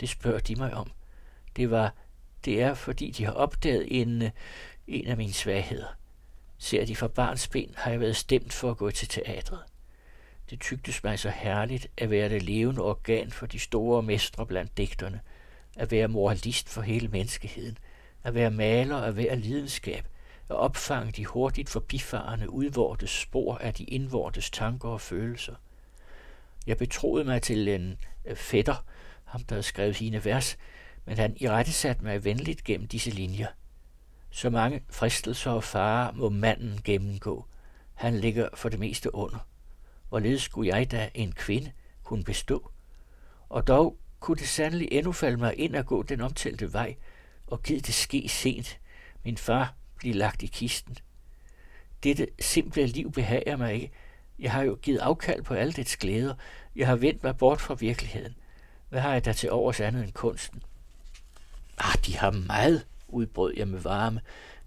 Det 0.00 0.08
spørger 0.08 0.40
de 0.40 0.54
mig 0.54 0.74
om. 0.74 0.90
Det 1.56 1.70
var, 1.70 1.94
det 2.44 2.62
er, 2.62 2.74
fordi 2.74 3.10
de 3.10 3.24
har 3.24 3.32
opdaget 3.32 4.00
en, 4.00 4.30
en 4.86 5.06
af 5.06 5.16
mine 5.16 5.32
svagheder. 5.32 5.96
Ser 6.58 6.84
de 6.84 6.96
fra 6.96 7.08
barns 7.08 7.48
ben, 7.48 7.74
har 7.76 7.90
jeg 7.90 8.00
været 8.00 8.16
stemt 8.16 8.52
for 8.52 8.70
at 8.70 8.76
gå 8.76 8.90
til 8.90 9.08
teatret. 9.08 9.60
Det 10.50 10.60
tygtes 10.60 11.04
mig 11.04 11.18
så 11.18 11.30
herligt 11.30 11.86
at 11.96 12.10
være 12.10 12.28
det 12.28 12.42
levende 12.42 12.82
organ 12.82 13.30
for 13.30 13.46
de 13.46 13.58
store 13.58 14.02
mestre 14.02 14.46
blandt 14.46 14.76
digterne, 14.76 15.20
at 15.76 15.90
være 15.90 16.08
moralist 16.08 16.68
for 16.68 16.82
hele 16.82 17.08
menneskeheden, 17.08 17.78
at 18.24 18.34
være 18.34 18.50
maler 18.50 18.96
er 18.96 19.10
hver 19.10 19.34
lidenskab, 19.34 20.04
at 20.48 20.56
opfange 20.56 21.12
de 21.12 21.24
hurtigt 21.24 21.68
forbifarende 21.68 22.50
udvortes 22.50 23.10
spor 23.10 23.58
af 23.58 23.74
de 23.74 23.84
indvortes 23.84 24.50
tanker 24.50 24.88
og 24.88 25.00
følelser. 25.00 25.54
Jeg 26.66 26.76
betroede 26.76 27.24
mig 27.24 27.42
til 27.42 27.68
en 27.68 27.98
øh, 28.24 28.36
fætter, 28.36 28.84
ham 29.24 29.40
der 29.40 29.54
havde 29.54 29.62
skrevet 29.62 30.24
vers, 30.24 30.58
men 31.04 31.18
han 31.18 31.36
i 31.36 31.48
rette 31.48 31.72
satte 31.72 32.04
mig 32.04 32.24
venligt 32.24 32.64
gennem 32.64 32.88
disse 32.88 33.10
linjer. 33.10 33.48
Så 34.30 34.50
mange 34.50 34.82
fristelser 34.90 35.50
og 35.50 35.64
farer 35.64 36.12
må 36.12 36.28
manden 36.28 36.80
gennemgå. 36.84 37.46
Han 37.94 38.18
ligger 38.18 38.48
for 38.54 38.68
det 38.68 38.78
meste 38.78 39.14
under. 39.14 39.38
Hvorledes 40.08 40.42
skulle 40.42 40.76
jeg 40.76 40.90
da 40.90 41.10
en 41.14 41.32
kvinde 41.32 41.72
kunne 42.02 42.24
bestå? 42.24 42.70
Og 43.48 43.66
dog 43.66 43.98
kunne 44.20 44.36
det 44.36 44.48
sandelig 44.48 44.88
endnu 44.92 45.12
falde 45.12 45.36
mig 45.36 45.58
ind 45.58 45.76
at 45.76 45.86
gå 45.86 46.02
den 46.02 46.20
omtalte 46.20 46.72
vej, 46.72 46.96
og 47.50 47.62
givet 47.62 47.86
det 47.86 47.94
ske 47.94 48.28
sent. 48.28 48.78
Min 49.24 49.36
far 49.36 49.74
blev 49.96 50.14
lagt 50.14 50.42
i 50.42 50.46
kisten. 50.46 50.96
Dette 52.02 52.26
simple 52.40 52.86
liv 52.86 53.12
behager 53.12 53.56
mig 53.56 53.74
ikke. 53.74 53.90
Jeg 54.38 54.52
har 54.52 54.62
jo 54.62 54.78
givet 54.82 54.98
afkald 54.98 55.42
på 55.42 55.54
alle 55.54 55.72
dets 55.72 55.96
glæder. 55.96 56.34
Jeg 56.76 56.86
har 56.86 56.96
vendt 56.96 57.22
mig 57.22 57.36
bort 57.36 57.60
fra 57.60 57.74
virkeligheden. 57.74 58.34
Hvad 58.88 59.00
har 59.00 59.12
jeg 59.12 59.24
da 59.24 59.32
til 59.32 59.50
overs 59.50 59.80
andet 59.80 60.04
end 60.04 60.12
kunsten? 60.12 60.62
Ah, 61.78 61.94
de 62.06 62.16
har 62.16 62.30
meget, 62.30 62.86
udbrød 63.08 63.52
jeg 63.56 63.68
med 63.68 63.80
varme. 63.80 64.20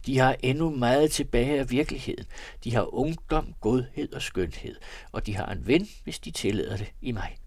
De 0.06 0.18
har 0.18 0.36
endnu 0.44 0.70
meget 0.70 1.12
tilbage 1.12 1.60
af 1.60 1.72
virkeligheden. 1.72 2.26
De 2.64 2.76
har 2.76 2.94
ungdom, 2.94 3.54
godhed 3.62 4.14
og 4.14 4.22
skønhed, 4.22 4.76
og 5.12 5.26
de 5.26 5.36
har 5.36 5.46
en 5.46 5.68
ven, 5.68 5.88
hvis 6.04 6.20
de 6.20 6.32
tillader 6.32 6.78
det 6.78 6.94
i 7.02 7.12
mig. 7.12 7.38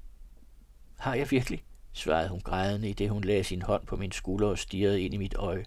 Har 0.99 1.15
jeg 1.15 1.31
virkelig? 1.31 1.65
Svarede 1.95 2.29
hun 2.29 2.41
grædende, 2.41 2.89
i 2.89 2.93
det 2.93 3.11
hun 3.11 3.25
lagde 3.25 3.45
sin 3.45 3.63
hånd 3.63 3.87
på 3.87 3.97
min 3.97 4.13
skulder 4.13 4.49
og 4.49 4.59
stirrede 4.59 5.03
ind 5.03 5.15
i 5.15 5.17
mit 5.17 5.35
øje. 5.35 5.65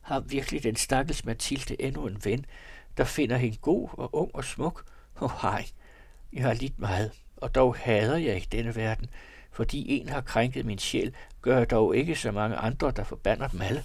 Har 0.00 0.20
virkelig 0.20 0.62
den 0.62 0.76
stakkels 0.76 1.24
Mathilde 1.24 1.82
endnu 1.82 2.06
en 2.06 2.24
ven, 2.24 2.46
der 2.96 3.04
finder 3.04 3.36
hende 3.36 3.56
god 3.56 3.88
og 3.92 4.14
ung 4.14 4.34
og 4.34 4.44
smuk? 4.44 4.84
Åh, 5.16 5.22
oh, 5.22 5.30
hej, 5.42 5.66
jeg 6.32 6.42
har 6.42 6.54
lidt 6.54 6.78
meget, 6.78 7.12
og 7.36 7.54
dog 7.54 7.76
hader 7.76 8.16
jeg 8.16 8.34
ikke 8.34 8.48
denne 8.52 8.76
verden, 8.76 9.10
fordi 9.52 10.00
en 10.00 10.08
har 10.08 10.20
krænket 10.20 10.66
min 10.66 10.78
sjæl, 10.78 11.14
gør 11.42 11.58
jeg 11.58 11.70
dog 11.70 11.96
ikke 11.96 12.16
så 12.16 12.32
mange 12.32 12.56
andre, 12.56 12.90
der 12.90 13.04
forbander 13.04 13.48
dem 13.48 13.60
alle. 13.60 13.84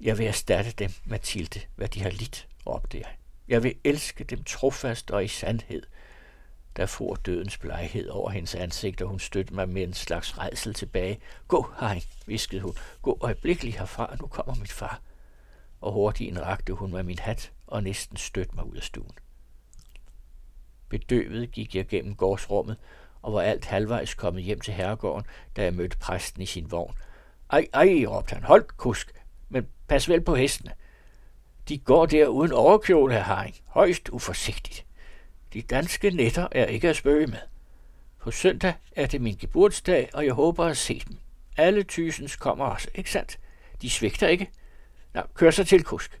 Jeg 0.00 0.18
vil 0.18 0.26
erstatte 0.26 0.70
dem, 0.70 0.90
Mathilde, 1.04 1.60
hvad 1.76 1.88
de 1.88 2.02
har 2.02 2.10
lidt, 2.10 2.48
råbte 2.66 2.98
jeg. 2.98 3.08
Jeg 3.48 3.62
vil 3.62 3.74
elske 3.84 4.24
dem 4.24 4.44
trofast 4.44 5.10
og 5.10 5.24
i 5.24 5.28
sandhed. 5.28 5.82
Der 6.76 6.86
for 6.86 7.14
dødens 7.14 7.58
bleghed 7.58 8.08
over 8.08 8.30
hendes 8.30 8.54
ansigt, 8.54 9.02
og 9.02 9.08
hun 9.08 9.18
støttede 9.18 9.54
mig 9.54 9.68
med 9.68 9.82
en 9.82 9.94
slags 9.94 10.38
redsel 10.38 10.74
tilbage. 10.74 11.18
Gå, 11.48 11.66
hej, 11.80 12.00
viskede 12.26 12.60
hun. 12.60 12.74
Gå 13.02 13.18
øjeblikkeligt 13.20 13.78
herfra, 13.78 14.16
nu 14.20 14.26
kommer 14.26 14.54
mit 14.54 14.72
far. 14.72 15.00
Og 15.80 15.92
hurtigt 15.92 16.38
rakte 16.38 16.72
hun 16.72 16.90
mig 16.90 17.04
min 17.04 17.18
hat 17.18 17.52
og 17.66 17.82
næsten 17.82 18.16
stødte 18.16 18.54
mig 18.54 18.64
ud 18.64 18.76
af 18.76 18.82
stuen. 18.82 19.12
Bedøvet 20.88 21.50
gik 21.50 21.74
jeg 21.74 21.86
gennem 21.86 22.14
gårdsrummet, 22.14 22.76
og 23.22 23.32
var 23.32 23.40
alt 23.40 23.64
halvvejs 23.64 24.14
kommet 24.14 24.42
hjem 24.42 24.60
til 24.60 24.74
herregården, 24.74 25.26
da 25.56 25.62
jeg 25.62 25.74
mødte 25.74 25.98
præsten 25.98 26.42
i 26.42 26.46
sin 26.46 26.70
vogn. 26.70 26.94
Ej, 27.50 27.66
ej, 27.72 28.04
råbte 28.08 28.34
han, 28.34 28.42
hold 28.42 28.64
kusk, 28.76 29.12
men 29.48 29.68
pas 29.88 30.08
vel 30.08 30.20
på 30.20 30.34
hestene. 30.34 30.72
De 31.68 31.78
går 31.78 32.06
der 32.06 32.26
uden 32.26 32.52
overkjole, 32.52 33.14
herr 33.14 33.22
Haring, 33.22 33.56
højst 33.66 34.08
uforsigtigt. 34.08 34.86
De 35.54 35.62
danske 35.62 36.10
netter 36.10 36.48
er 36.52 36.66
ikke 36.66 36.88
at 36.88 36.96
spøge 36.96 37.26
med. 37.26 37.38
På 38.18 38.30
søndag 38.30 38.74
er 38.92 39.06
det 39.06 39.20
min 39.20 39.36
geburtsdag, 39.36 40.10
og 40.14 40.26
jeg 40.26 40.32
håber 40.32 40.64
at 40.64 40.76
se 40.76 41.02
dem. 41.08 41.16
Alle 41.56 41.82
tysens 41.82 42.36
kommer 42.36 42.64
også, 42.64 42.88
ikke 42.94 43.10
sandt? 43.10 43.38
De 43.82 43.90
svigter 43.90 44.28
ikke. 44.28 44.50
Nå, 45.14 45.20
kør 45.34 45.50
så 45.50 45.64
til, 45.64 45.84
kusk. 45.84 46.20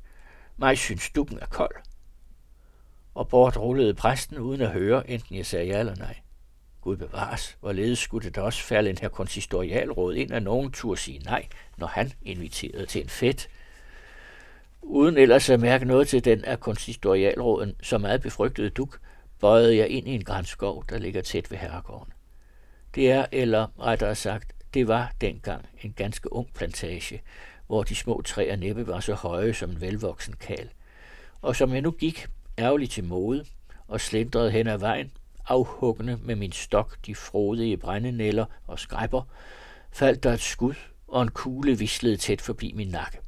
Mig 0.56 0.78
synes 0.78 1.10
dukken 1.10 1.38
er 1.42 1.46
kold. 1.46 1.74
Og 3.14 3.28
bort 3.28 3.56
rullede 3.56 3.94
præsten 3.94 4.38
uden 4.38 4.60
at 4.60 4.70
høre, 4.70 5.10
enten 5.10 5.36
jeg 5.36 5.46
sagde 5.46 5.66
ja 5.66 5.78
eller 5.78 5.96
nej. 5.96 6.16
Gud 6.80 6.96
bevares, 6.96 7.56
hvorledes 7.60 7.98
skulle 7.98 8.26
det 8.26 8.36
da 8.36 8.40
også 8.40 8.62
falde 8.62 8.90
en 8.90 8.98
her 9.00 9.08
konsistorialråd 9.08 10.14
ind, 10.14 10.32
at 10.32 10.42
nogen 10.42 10.72
turde 10.72 11.00
sige 11.00 11.18
nej, 11.18 11.46
når 11.76 11.86
han 11.86 12.12
inviterede 12.22 12.86
til 12.86 13.02
en 13.02 13.08
fest. 13.08 13.48
Uden 14.82 15.18
ellers 15.18 15.50
at 15.50 15.60
mærke 15.60 15.84
noget 15.84 16.08
til 16.08 16.24
den 16.24 16.44
af 16.44 16.60
konsistorialråden, 16.60 17.76
så 17.82 17.98
meget 17.98 18.22
befrygtede 18.22 18.70
duk, 18.70 19.00
bøjede 19.40 19.76
jeg 19.76 19.88
ind 19.88 20.08
i 20.08 20.14
en 20.14 20.24
grænskov, 20.24 20.84
der 20.88 20.98
ligger 20.98 21.22
tæt 21.22 21.50
ved 21.50 21.58
herregården. 21.58 22.12
Det 22.94 23.10
er, 23.10 23.26
eller 23.32 23.80
rettere 23.80 24.14
sagt, 24.14 24.52
det 24.74 24.88
var 24.88 25.12
dengang 25.20 25.66
en 25.82 25.92
ganske 25.92 26.32
ung 26.32 26.54
plantage, 26.54 27.22
hvor 27.66 27.82
de 27.82 27.94
små 27.94 28.22
træer 28.22 28.56
næppe 28.56 28.86
var 28.86 29.00
så 29.00 29.14
høje 29.14 29.54
som 29.54 29.70
en 29.70 29.80
velvoksen 29.80 30.34
kal. 30.40 30.70
Og 31.42 31.56
som 31.56 31.72
jeg 31.72 31.82
nu 31.82 31.90
gik 31.90 32.26
ærgerligt 32.58 32.92
til 32.92 33.04
mode 33.04 33.44
og 33.88 34.00
slendrede 34.00 34.50
hen 34.50 34.66
ad 34.66 34.78
vejen, 34.78 35.12
afhuggende 35.48 36.18
med 36.22 36.36
min 36.36 36.52
stok 36.52 37.06
de 37.06 37.14
frodige 37.14 37.76
brændenæller 37.76 38.46
og 38.66 38.78
skræpper, 38.78 39.22
faldt 39.92 40.22
der 40.22 40.32
et 40.32 40.40
skud, 40.40 40.74
og 41.08 41.22
en 41.22 41.30
kugle 41.30 41.78
vislede 41.78 42.16
tæt 42.16 42.40
forbi 42.40 42.72
min 42.72 42.88
nakke. 42.88 43.18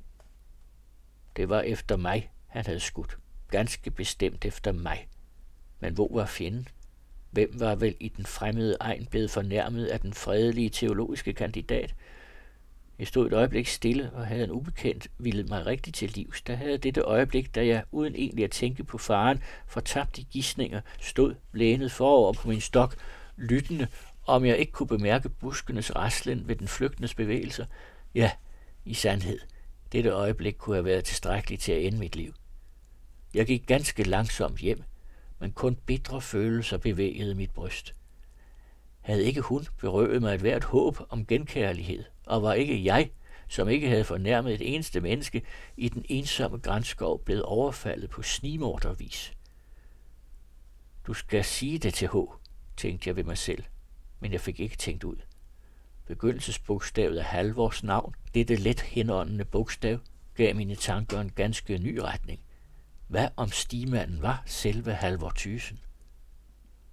Det 1.37 1.49
var 1.49 1.61
efter 1.61 1.97
mig, 1.97 2.31
han 2.47 2.66
havde 2.66 2.81
skudt. 2.81 3.19
Ganske 3.51 3.90
bestemt 3.90 4.45
efter 4.45 4.73
mig. 4.73 5.09
Men 5.81 5.95
hvor 5.95 6.15
var 6.15 6.27
fjenden? 6.27 6.69
Hvem 7.31 7.61
var 7.61 7.75
vel 7.75 7.95
i 8.01 8.09
den 8.09 8.27
fremmede 8.27 8.77
egen 8.81 9.07
blevet 9.07 9.31
fornærmet 9.31 9.87
af 9.87 10.01
den 10.01 10.12
fredelige 10.15 10.71
teologiske 10.71 11.33
kandidat? 11.33 11.95
Jeg 12.99 13.07
stod 13.07 13.27
et 13.27 13.33
øjeblik 13.33 13.67
stille 13.67 14.11
og 14.12 14.27
havde 14.27 14.45
en 14.45 14.51
ubekendt 14.51 15.09
ville 15.19 15.45
mig 15.45 15.67
rigtig 15.67 15.95
til 15.95 16.11
livs. 16.11 16.43
Der 16.43 16.55
havde 16.55 16.79
dette 16.79 17.01
øjeblik, 17.01 17.55
da 17.55 17.67
jeg 17.67 17.85
uden 17.93 18.15
egentlig 18.15 18.45
at 18.45 18.51
tænke 18.51 18.85
på 18.85 18.99
faren, 18.99 19.43
fortabt 19.67 20.19
i 20.19 20.27
gissninger, 20.31 20.81
stod 21.01 21.35
lænet 21.53 21.93
forover 21.93 22.33
på 22.33 22.49
min 22.49 22.61
stok, 22.61 22.97
lyttende, 23.37 23.87
om 24.27 24.45
jeg 24.45 24.59
ikke 24.59 24.73
kunne 24.73 24.87
bemærke 24.87 25.29
buskenes 25.29 25.97
raslen 25.97 26.49
ved 26.49 26.57
den 26.57 26.69
flygtendes 26.69 27.15
bevægelser. 27.15 27.67
Ja, 28.15 28.31
i 28.85 28.95
sandhed, 28.95 29.39
dette 29.93 30.11
øjeblik 30.11 30.55
kunne 30.59 30.77
have 30.77 30.85
været 30.85 31.05
tilstrækkeligt 31.05 31.62
til 31.62 31.73
at 31.73 31.83
ende 31.83 31.99
mit 31.99 32.17
liv. 32.17 32.35
Jeg 33.35 33.47
gik 33.47 33.67
ganske 33.67 34.03
langsomt 34.03 34.59
hjem, 34.59 34.83
men 35.38 35.53
kun 35.53 35.77
bitre 35.87 36.20
følelser 36.20 36.77
bevægede 36.77 37.35
mit 37.35 37.51
bryst. 37.51 37.94
Havde 39.01 39.25
ikke 39.25 39.40
hun 39.40 39.66
berøvet 39.79 40.22
mig 40.22 40.35
et 40.35 40.40
hvert 40.40 40.64
håb 40.64 40.99
om 41.09 41.27
genkærlighed, 41.27 42.05
og 42.27 42.42
var 42.42 42.53
ikke 42.53 42.85
jeg, 42.85 43.11
som 43.49 43.68
ikke 43.68 43.88
havde 43.88 44.05
fornærmet 44.05 44.55
et 44.55 44.75
eneste 44.75 45.01
menneske, 45.01 45.42
i 45.77 45.88
den 45.88 46.05
ensomme 46.09 46.59
grænskov 46.59 47.25
blevet 47.25 47.42
overfaldet 47.42 48.11
på 48.11 48.22
snimordervis. 48.22 49.33
Du 51.07 51.14
skal 51.14 51.44
sige 51.44 51.79
det 51.79 51.94
til 51.94 52.09
H, 52.09 52.14
tænkte 52.77 53.09
jeg 53.09 53.16
ved 53.16 53.25
mig 53.25 53.38
selv, 53.38 53.64
men 54.20 54.33
jeg 54.33 54.40
fik 54.40 54.61
ikke 54.61 54.77
tænkt 54.77 55.05
ud. 55.05 55.16
Begyndelsesbogstavet 56.07 57.18
af 57.18 57.25
Halvors 57.25 57.83
navn, 57.83 58.14
dette 58.35 58.57
let 58.57 58.81
henåndende 58.81 59.44
bogstav, 59.44 59.99
gav 60.35 60.57
mine 60.57 60.75
tanker 60.75 61.20
en 61.20 61.31
ganske 61.31 61.79
ny 61.79 61.99
retning. 61.99 62.40
Hvad 63.07 63.29
om 63.37 63.51
stimanden 63.51 64.23
var 64.23 64.42
selve 64.47 64.95
Halvor 64.95 65.33
Thysen? 65.37 65.81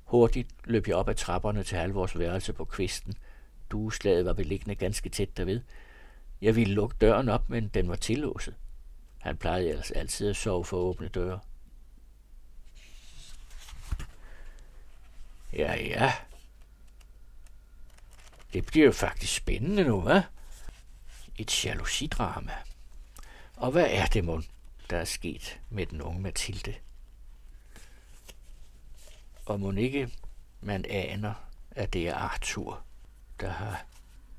Hurtigt 0.03 0.49
løb 0.63 0.87
jeg 0.87 0.95
op 0.95 1.09
ad 1.09 1.15
trapperne 1.15 1.63
til 1.63 1.77
Halvors 1.77 2.19
værelse 2.19 2.53
på 2.53 2.65
kvisten. 2.65 3.13
Dueslaget 3.69 4.25
var 4.25 4.33
beliggende 4.33 4.75
ganske 4.75 5.09
tæt 5.09 5.37
derved. 5.37 5.61
Jeg 6.41 6.55
ville 6.55 6.73
lukke 6.73 6.95
døren 7.01 7.29
op, 7.29 7.49
men 7.49 7.67
den 7.67 7.89
var 7.89 7.95
tillåset. 7.95 8.55
Han 9.19 9.37
plejede 9.37 9.69
ellers 9.69 9.91
altid 9.91 10.29
at 10.29 10.35
sove 10.35 10.65
for 10.65 10.77
åbne 10.77 11.07
døre. 11.07 11.39
Ja, 15.53 15.75
ja. 15.75 16.13
Det 18.53 18.65
bliver 18.65 18.85
jo 18.85 18.91
faktisk 18.91 19.35
spændende 19.35 19.83
nu, 19.83 20.01
hva'? 20.01 20.21
Et 21.37 21.65
jalousidrama. 21.65 22.53
Og 23.55 23.71
hvad 23.71 23.87
er 23.89 24.05
det, 24.05 24.23
mon, 24.23 24.45
der 24.93 24.99
er 24.99 25.05
sket 25.05 25.59
med 25.69 25.85
den 25.85 26.01
unge 26.01 26.21
Mathilde? 26.21 26.75
Og 29.45 29.59
må 29.59 29.71
ikke 29.71 30.09
man 30.61 30.85
aner, 30.85 31.33
at 31.71 31.93
det 31.93 32.07
er 32.07 32.15
Arthur, 32.15 32.83
der 33.39 33.49
har 33.49 33.85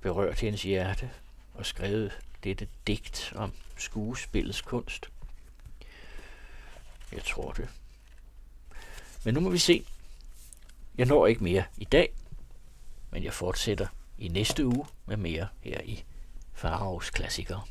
berørt 0.00 0.40
hendes 0.40 0.62
hjerte 0.62 1.10
og 1.54 1.66
skrevet 1.66 2.12
dette 2.44 2.68
digt 2.86 3.32
om 3.36 3.52
skuespillets 3.76 4.62
kunst. 4.62 5.10
Jeg 7.12 7.24
tror 7.24 7.52
det. 7.52 7.68
Men 9.24 9.34
nu 9.34 9.40
må 9.40 9.50
vi 9.50 9.58
se. 9.58 9.86
Jeg 10.98 11.06
når 11.06 11.26
ikke 11.26 11.44
mere 11.44 11.64
i 11.76 11.84
dag, 11.84 12.14
men 13.10 13.24
jeg 13.24 13.32
fortsætter 13.32 13.86
i 14.18 14.28
næste 14.28 14.66
uge 14.66 14.86
med 15.06 15.16
mere 15.16 15.48
her 15.60 15.80
i 15.80 16.04
Faraos 16.52 17.10
Klassikere. 17.10 17.62